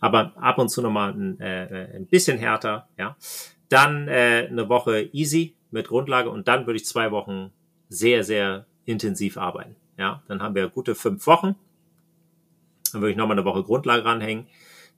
[0.00, 3.16] Aber ab und zu nochmal ein, äh, ein bisschen härter, ja.
[3.68, 7.52] Dann äh, eine Woche easy mit Grundlage und dann würde ich zwei Wochen
[7.88, 9.76] sehr, sehr intensiv arbeiten.
[9.98, 11.56] Ja, dann haben wir gute fünf Wochen.
[12.92, 14.46] Dann würde ich nochmal eine Woche Grundlage ranhängen.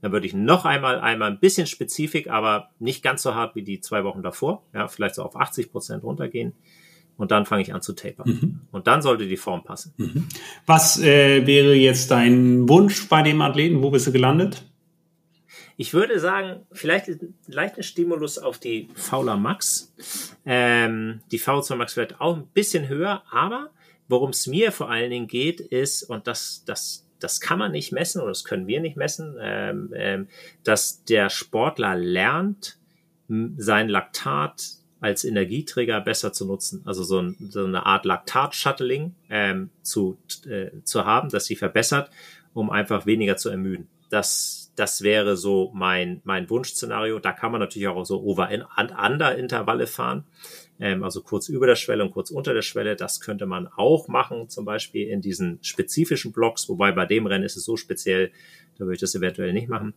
[0.00, 3.62] Dann würde ich noch einmal, einmal ein bisschen Spezifik, aber nicht ganz so hart wie
[3.62, 4.62] die zwei Wochen davor.
[4.72, 6.52] Ja, vielleicht so auf 80 Prozent runtergehen.
[7.18, 8.28] Und dann fange ich an zu tapern.
[8.28, 8.60] Mhm.
[8.70, 9.92] Und dann sollte die Form passen.
[9.96, 10.28] Mhm.
[10.66, 13.82] Was äh, wäre jetzt dein Wunsch bei dem Athleten?
[13.82, 14.64] Wo bist du gelandet?
[15.76, 19.92] Ich würde sagen, vielleicht ein leichter Stimulus auf die Fauler Max.
[20.46, 23.70] Ähm, die V2 Max wird auch ein bisschen höher, aber
[24.08, 27.92] worum es mir vor allen Dingen geht, ist, und das, das, das kann man nicht
[27.92, 30.28] messen oder das können wir nicht messen, ähm, ähm,
[30.62, 32.78] dass der Sportler lernt,
[33.56, 36.82] sein Laktat als Energieträger besser zu nutzen.
[36.84, 40.18] Also so, ein, so eine Art Laktat-Shuttling ähm, zu,
[40.48, 42.10] äh, zu haben, dass sie verbessert,
[42.52, 43.88] um einfach weniger zu ermüden.
[44.10, 47.18] Das, das wäre so mein, mein Wunschszenario.
[47.18, 50.24] Da kann man natürlich auch so Over-Under-Intervalle fahren.
[50.80, 52.96] Ähm, also kurz über der Schwelle und kurz unter der Schwelle.
[52.96, 56.68] Das könnte man auch machen, zum Beispiel in diesen spezifischen Blocks.
[56.68, 58.32] Wobei bei dem Rennen ist es so speziell,
[58.78, 59.94] da würde ich das eventuell nicht machen.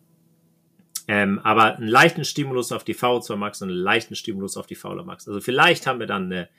[1.07, 4.75] Ähm, aber einen leichten Stimulus auf die V2 Max und einen leichten Stimulus auf die
[4.75, 5.27] Fauler Max.
[5.27, 6.49] Also vielleicht haben wir dann eine,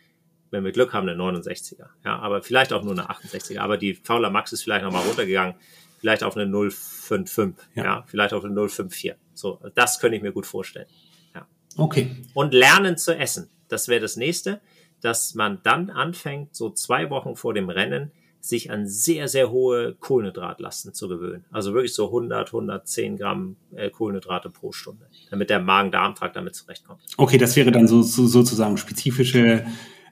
[0.50, 1.86] wenn wir Glück haben, eine 69er.
[2.04, 3.60] Ja, aber vielleicht auch nur eine 68er.
[3.60, 5.54] Aber die Fauler Max ist vielleicht nochmal runtergegangen.
[6.00, 7.54] Vielleicht auf eine 055.
[7.76, 7.84] Ja.
[7.84, 9.14] ja, vielleicht auf eine 054.
[9.34, 10.86] So, das könnte ich mir gut vorstellen.
[11.34, 11.46] Ja.
[11.76, 12.16] Okay.
[12.34, 13.48] Und lernen zu essen.
[13.68, 14.60] Das wäre das nächste,
[15.00, 18.12] dass man dann anfängt, so zwei Wochen vor dem Rennen,
[18.42, 21.44] sich an sehr, sehr hohe Kohlenhydratlasten zu gewöhnen.
[21.52, 27.00] Also wirklich so 100, 110 Gramm äh, Kohlenhydrate pro Stunde, damit der Magen-Darm-Trakt damit zurechtkommt.
[27.16, 29.64] Okay, das wäre dann so, so sozusagen spezifische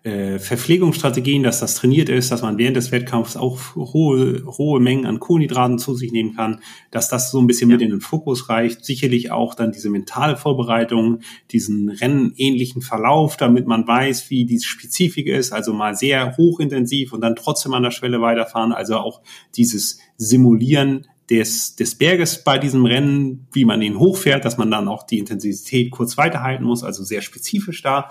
[0.03, 5.05] äh, Verpflegungsstrategien, dass das trainiert ist, dass man während des Wettkampfs auch hohe, hohe Mengen
[5.05, 7.77] an Kohlenhydraten zu sich nehmen kann, dass das so ein bisschen ja.
[7.77, 8.85] mit in den Fokus reicht.
[8.85, 11.21] Sicherlich auch dann diese mentale Vorbereitung,
[11.51, 17.21] diesen rennenähnlichen Verlauf, damit man weiß, wie die Spezifik ist, also mal sehr hochintensiv und
[17.21, 19.21] dann trotzdem an der Schwelle weiterfahren, also auch
[19.55, 24.89] dieses Simulieren des, des Berges bei diesem Rennen, wie man ihn hochfährt, dass man dann
[24.89, 28.11] auch die Intensität kurz weiterhalten muss, also sehr spezifisch da.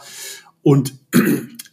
[0.62, 0.94] Und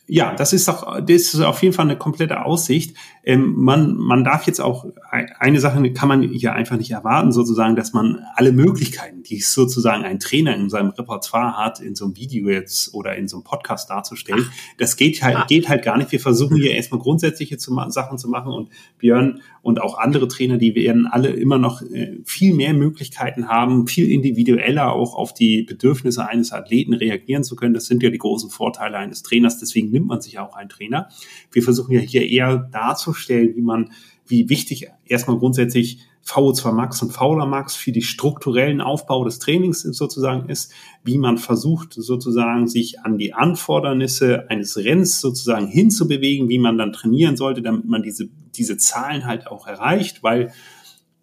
[0.09, 2.97] ja, das ist doch, das ist auf jeden Fall eine komplette Aussicht.
[3.29, 7.75] Ähm, man, man darf jetzt auch, eine Sache kann man hier einfach nicht erwarten, sozusagen,
[7.75, 12.17] dass man alle Möglichkeiten, die sozusagen ein Trainer in seinem Repertoire hat, in so einem
[12.17, 14.47] Video jetzt oder in so einem Podcast darzustellen.
[14.79, 16.13] Das geht halt, geht halt gar nicht.
[16.13, 18.69] Wir versuchen hier erstmal grundsätzliche zu, Sachen zu machen und
[18.99, 23.89] Björn und auch andere Trainer, die werden alle immer noch äh, viel mehr Möglichkeiten haben,
[23.89, 27.75] viel individueller auch auf die Bedürfnisse eines Athleten reagieren zu können.
[27.75, 29.59] Das sind ja die großen Vorteile eines Trainers.
[29.59, 31.09] Deswegen nimmt man sich auch einen Trainer.
[31.51, 33.93] Wir versuchen ja hier eher darzustellen, wie man,
[34.27, 39.83] wie wichtig erstmal grundsätzlich VO2 Max und Fauler Max für die strukturellen Aufbau des Trainings
[39.83, 40.73] sozusagen ist,
[41.05, 46.93] wie man versucht sozusagen sich an die Anfordernisse eines Rennens sozusagen hinzubewegen, wie man dann
[46.93, 50.53] trainieren sollte, damit man diese, diese Zahlen halt auch erreicht, weil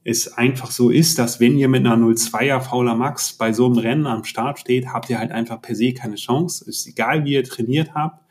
[0.05, 3.77] es einfach so ist, dass wenn ihr mit einer 02er Fauler Max bei so einem
[3.77, 6.65] Rennen am Start steht, habt ihr halt einfach per se keine Chance.
[6.69, 8.22] Ist egal, wie ihr trainiert habt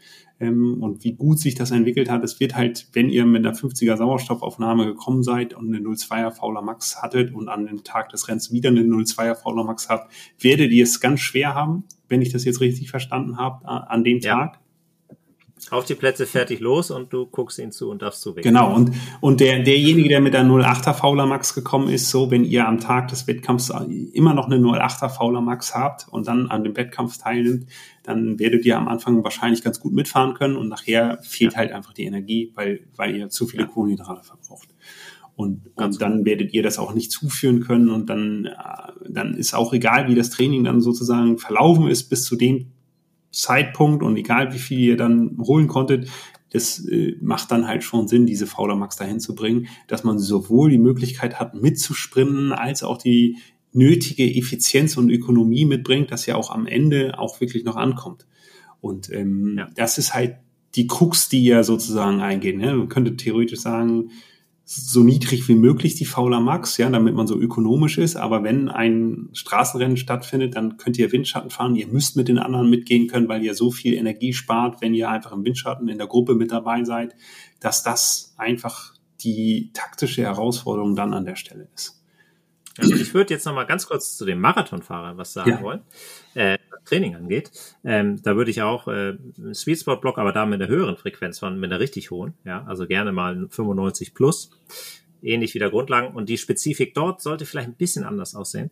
[0.42, 2.24] ähm, und wie gut sich das entwickelt hat.
[2.24, 6.62] Es wird halt, wenn ihr mit einer 50er Sauerstoffaufnahme gekommen seid und eine 02er Fauler
[6.62, 10.72] Max hattet und an dem Tag des Rennens wieder eine 02er Fauler Max habt, werdet
[10.72, 14.34] ihr es ganz schwer haben, wenn ich das jetzt richtig verstanden habe, an dem ja.
[14.34, 14.58] Tag.
[15.72, 18.42] Auf die Plätze fertig los und du guckst ihn zu und darfst zuwinken.
[18.42, 18.92] Genau, und,
[19.22, 22.78] und der, derjenige, der mit der 08er Fauler Max gekommen ist, so, wenn ihr am
[22.78, 23.72] Tag des Wettkampfs
[24.12, 27.68] immer noch eine 08er Fauler Max habt und dann an dem Wettkampf teilnimmt,
[28.02, 31.60] dann werdet ihr am Anfang wahrscheinlich ganz gut mitfahren können und nachher fehlt ja.
[31.60, 33.68] halt einfach die Energie, weil, weil ihr zu viele ja.
[33.70, 34.68] Kohlenhydrate verbraucht.
[35.36, 38.52] Und, und dann werdet ihr das auch nicht zuführen können und dann, äh,
[39.08, 42.72] dann ist auch egal, wie das Training dann sozusagen verlaufen ist bis zu dem
[43.32, 46.08] Zeitpunkt und egal wie viel ihr dann holen konntet,
[46.50, 50.18] das äh, macht dann halt schon Sinn, diese Fauler Max dahin zu bringen, dass man
[50.18, 53.38] sowohl die Möglichkeit hat, mitzusprinten, als auch die
[53.72, 58.26] nötige Effizienz und Ökonomie mitbringt, dass ja auch am Ende auch wirklich noch ankommt.
[58.82, 59.70] Und ähm, ja.
[59.74, 60.36] das ist halt
[60.74, 62.58] die Krux, die ja sozusagen eingeht.
[62.58, 62.74] Ne?
[62.74, 64.10] Man könnte theoretisch sagen,
[64.64, 68.16] so niedrig wie möglich die Fauler Max, ja, damit man so ökonomisch ist.
[68.16, 71.76] Aber wenn ein Straßenrennen stattfindet, dann könnt ihr Windschatten fahren.
[71.76, 75.10] Ihr müsst mit den anderen mitgehen können, weil ihr so viel Energie spart, wenn ihr
[75.10, 77.14] einfach im Windschatten in der Gruppe mit dabei seid,
[77.60, 82.01] dass das einfach die taktische Herausforderung dann an der Stelle ist.
[82.78, 85.62] Also ich würde jetzt noch mal ganz kurz zu dem Marathonfahrer was sagen ja.
[85.62, 85.80] wollen.
[86.34, 87.50] Äh, Training angeht.
[87.84, 90.96] Ähm, da würde ich auch äh, einen Sweet Spot Block, aber da mit einer höheren
[90.96, 94.50] Frequenz von, mit einer richtig hohen, ja, also gerne mal 95 plus,
[95.22, 96.14] ähnlich wie der Grundlagen.
[96.14, 98.70] Und die Spezifik dort sollte vielleicht ein bisschen anders aussehen.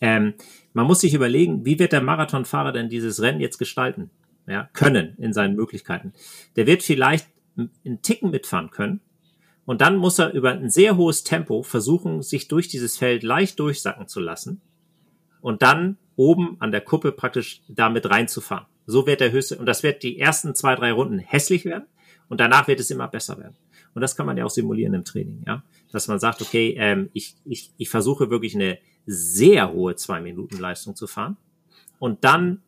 [0.00, 0.34] Ähm,
[0.72, 4.10] man muss sich überlegen, wie wird der Marathonfahrer denn dieses Rennen jetzt gestalten?
[4.46, 6.12] Ja, können in seinen Möglichkeiten.
[6.56, 9.00] Der wird vielleicht einen Ticken mitfahren können.
[9.64, 13.58] Und dann muss er über ein sehr hohes Tempo versuchen, sich durch dieses Feld leicht
[13.60, 14.60] durchsacken zu lassen.
[15.40, 18.66] Und dann oben an der Kuppe praktisch damit reinzufahren.
[18.86, 21.86] So wird der höchste, und das wird die ersten zwei, drei Runden hässlich werden.
[22.28, 23.56] Und danach wird es immer besser werden.
[23.94, 25.62] Und das kann man ja auch simulieren im Training, ja.
[25.92, 30.58] Dass man sagt, okay, ähm, ich, ich, ich versuche wirklich eine sehr hohe zwei Minuten
[30.58, 31.36] Leistung zu fahren.
[31.98, 32.62] Und dann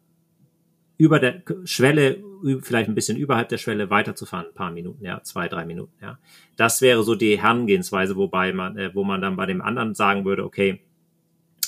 [0.97, 2.23] über der Schwelle,
[2.61, 6.19] vielleicht ein bisschen überhalb der Schwelle weiterzufahren, ein paar Minuten, ja, zwei, drei Minuten, ja.
[6.57, 10.25] Das wäre so die Herangehensweise, wobei man, äh, wo man dann bei dem anderen sagen
[10.25, 10.81] würde, okay,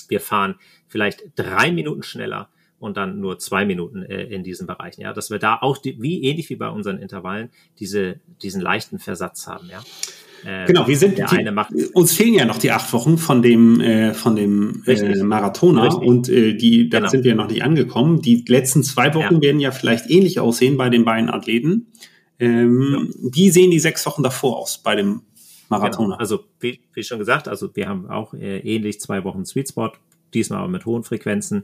[0.07, 0.55] wir fahren
[0.87, 2.49] vielleicht drei Minuten schneller
[2.79, 6.01] und dann nur zwei Minuten äh, in diesen Bereichen, ja, dass wir da auch die,
[6.01, 7.49] wie ähnlich wie bei unseren Intervallen
[7.79, 9.83] diese diesen leichten Versatz haben, ja.
[10.45, 14.13] Äh, genau, wir sind die, uns fehlen ja noch die acht Wochen von dem äh,
[14.13, 16.07] von dem äh, Marathoner Richtig.
[16.07, 17.09] und äh, die da genau.
[17.09, 18.21] sind wir noch nicht angekommen.
[18.21, 19.41] Die letzten zwei Wochen ja.
[19.41, 21.87] werden ja vielleicht ähnlich aussehen bei den beiden Athleten.
[22.39, 23.31] Ähm, ja.
[23.33, 25.21] Wie sehen die sechs Wochen davor aus bei dem
[25.69, 26.09] Marathoner?
[26.09, 26.19] Genau.
[26.19, 29.91] Also wie, wie schon gesagt, also wir haben auch äh, ähnlich zwei Wochen Sweet Spot,
[30.33, 31.63] diesmal aber mit hohen Frequenzen.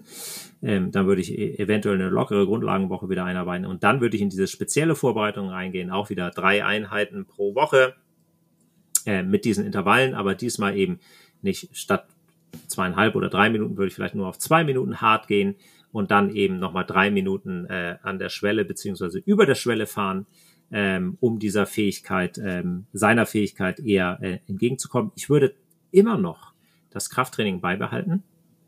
[0.64, 4.24] Ähm, dann würde ich e-, eventuell eine lockere Grundlagenwoche wieder einarbeiten und dann würde ich
[4.24, 7.94] in diese spezielle Vorbereitung reingehen, auch wieder drei Einheiten pro Woche
[9.06, 10.99] äh, mit diesen Intervallen, aber diesmal eben
[11.41, 12.08] nicht statt
[12.68, 15.56] zweieinhalb oder drei Minuten würde ich vielleicht nur auf zwei Minuten hart gehen
[15.91, 20.26] und dann eben nochmal drei Minuten äh, an der Schwelle beziehungsweise über der Schwelle fahren,
[20.72, 25.12] ähm, um dieser Fähigkeit, ähm, seiner Fähigkeit eher äh, entgegenzukommen.
[25.16, 25.54] Ich würde
[25.91, 26.54] immer noch
[26.89, 28.24] das Krafttraining beibehalten,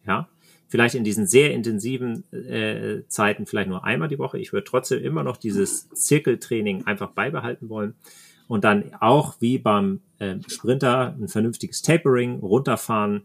[0.05, 0.29] ja,
[0.67, 4.37] vielleicht in diesen sehr intensiven äh, Zeiten vielleicht nur einmal die Woche.
[4.39, 7.95] Ich würde trotzdem immer noch dieses Zirkeltraining einfach beibehalten wollen
[8.47, 13.23] und dann auch wie beim äh, Sprinter ein vernünftiges Tapering, runterfahren,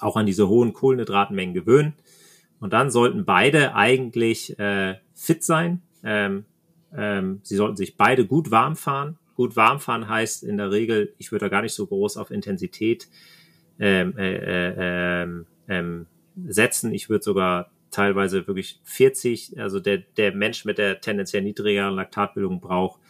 [0.00, 1.94] auch an diese hohen Kohlenhydratmengen gewöhnen.
[2.60, 5.82] Und dann sollten beide eigentlich äh, fit sein.
[6.02, 6.44] Ähm,
[6.96, 9.18] ähm, sie sollten sich beide gut warm fahren.
[9.34, 12.30] Gut warm fahren heißt in der Regel, ich würde da gar nicht so groß auf
[12.30, 13.08] Intensität
[13.78, 16.06] ähm, äh, äh, ähm, ähm,
[16.46, 16.92] setzen.
[16.92, 22.60] Ich würde sogar teilweise wirklich 40, also der, der Mensch mit der tendenziell niedrigeren Laktatbildung
[22.60, 23.01] braucht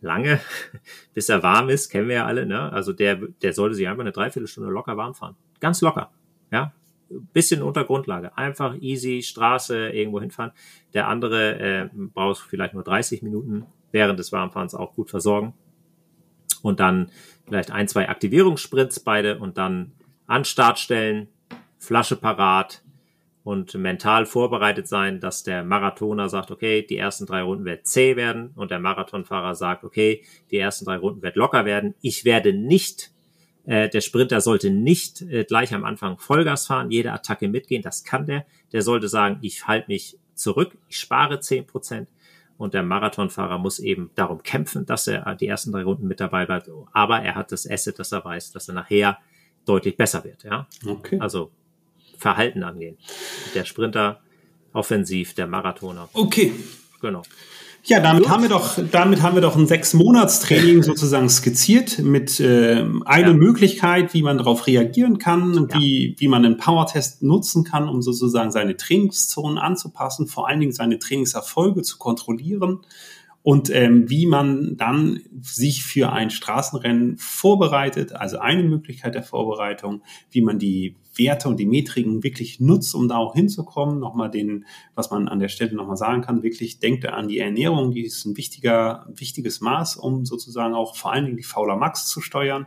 [0.00, 0.40] lange,
[1.14, 2.72] bis er warm ist, kennen wir ja alle, ne?
[2.72, 5.36] Also der, der sollte sich einfach eine Dreiviertelstunde locker warm fahren.
[5.60, 6.10] Ganz locker.
[6.50, 6.72] Ja.
[7.32, 8.36] Bisschen unter Grundlage.
[8.36, 10.52] Einfach easy, Straße, irgendwo hinfahren.
[10.92, 15.54] Der andere äh, braucht vielleicht nur 30 Minuten während des Warmfahrens auch gut versorgen.
[16.62, 17.10] Und dann
[17.46, 19.92] vielleicht ein, zwei Aktivierungssprints beide und dann
[20.26, 21.28] an Start stellen,
[21.78, 22.82] Flasche parat,
[23.46, 28.16] und mental vorbereitet sein, dass der Marathoner sagt, okay, die ersten drei Runden wird zäh
[28.16, 31.94] werden und der Marathonfahrer sagt, okay, die ersten drei Runden wird locker werden.
[32.00, 33.12] Ich werde nicht,
[33.64, 38.02] äh, der Sprinter sollte nicht äh, gleich am Anfang Vollgas fahren, jede Attacke mitgehen, das
[38.02, 38.46] kann der.
[38.72, 42.08] Der sollte sagen, ich halte mich zurück, ich spare zehn Prozent.
[42.58, 46.46] Und der Marathonfahrer muss eben darum kämpfen, dass er die ersten drei Runden mit dabei
[46.46, 46.68] bleibt.
[46.92, 49.18] Aber er hat das Asset, dass er weiß, dass er nachher
[49.66, 50.42] deutlich besser wird.
[50.42, 51.20] Ja, okay.
[51.20, 51.52] Also
[52.18, 52.96] Verhalten angehen.
[53.54, 54.20] Der Sprinter
[54.72, 56.08] offensiv, der Marathoner.
[56.12, 56.52] Okay.
[57.00, 57.22] Genau.
[57.84, 62.00] Ja, damit haben wir doch, damit haben wir doch ein sechs Monats Training sozusagen skizziert
[62.00, 63.32] mit äh, einer ja.
[63.32, 65.78] Möglichkeit, wie man darauf reagieren kann, ja.
[65.78, 70.72] wie wie man einen Power-Test nutzen kann, um sozusagen seine Trainingszonen anzupassen, vor allen Dingen
[70.72, 72.80] seine Trainingserfolge zu kontrollieren
[73.46, 80.02] und ähm, wie man dann sich für ein Straßenrennen vorbereitet, also eine Möglichkeit der Vorbereitung,
[80.32, 83.98] wie man die Werte und die Metriken wirklich nutzt, um da auch hinzukommen.
[83.98, 84.64] Nochmal den,
[84.94, 88.24] was man an der Stelle nochmal sagen kann, wirklich denkt an die Ernährung, die ist
[88.24, 92.66] ein wichtiger, wichtiges Maß, um sozusagen auch vor allen Dingen die Fauler Max zu steuern.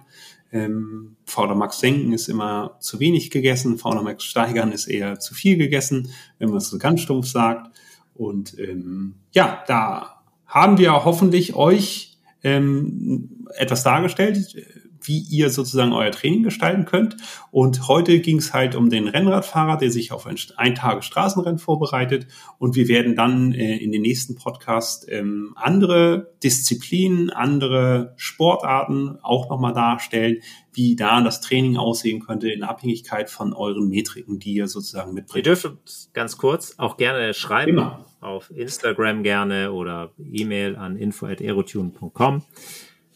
[0.52, 5.36] Ähm, Fauler Max senken ist immer zu wenig gegessen, Fauler Max steigern ist eher zu
[5.36, 7.78] viel gegessen, wenn man es so ganz stumpf sagt.
[8.16, 14.56] Und ähm, ja, da haben wir hoffentlich euch ähm, etwas dargestellt,
[15.02, 17.18] wie ihr sozusagen euer Training gestalten könnt.
[17.52, 21.60] Und heute ging es halt um den Rennradfahrer, der sich auf ein, ein Tage Straßenrennen
[21.60, 22.28] vorbereitet.
[22.58, 29.50] Und wir werden dann äh, in den nächsten Podcast ähm, andere Disziplinen, andere Sportarten auch
[29.50, 30.38] nochmal darstellen,
[30.74, 35.48] wie da das Training aussehen könnte in Abhängigkeit von euren Metriken, die ihr sozusagen mitbringt.
[35.48, 37.72] Ihr dürft ganz kurz auch gerne schreiben.
[37.72, 38.06] Immer.
[38.22, 42.44] Auf Instagram gerne oder E-Mail an info.aerotune.com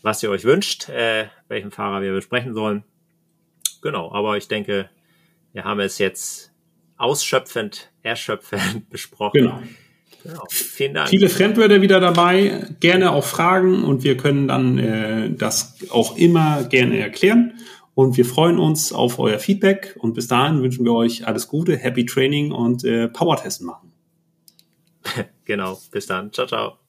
[0.03, 2.83] was ihr euch wünscht, äh, welchen Fahrer wir besprechen sollen.
[3.81, 4.89] Genau, aber ich denke,
[5.53, 6.51] wir haben es jetzt
[6.97, 9.41] ausschöpfend, erschöpfend besprochen.
[9.41, 9.59] Genau.
[10.23, 10.43] Genau.
[10.49, 11.09] Vielen Dank.
[11.09, 16.63] Viele Fremdwörter wieder dabei, gerne auch Fragen und wir können dann äh, das auch immer
[16.63, 17.59] gerne erklären.
[17.93, 21.75] Und wir freuen uns auf euer Feedback und bis dahin wünschen wir euch alles Gute,
[21.75, 23.91] Happy Training und äh, Power-Testen machen.
[25.45, 26.31] genau, bis dann.
[26.31, 26.82] Ciao, ciao.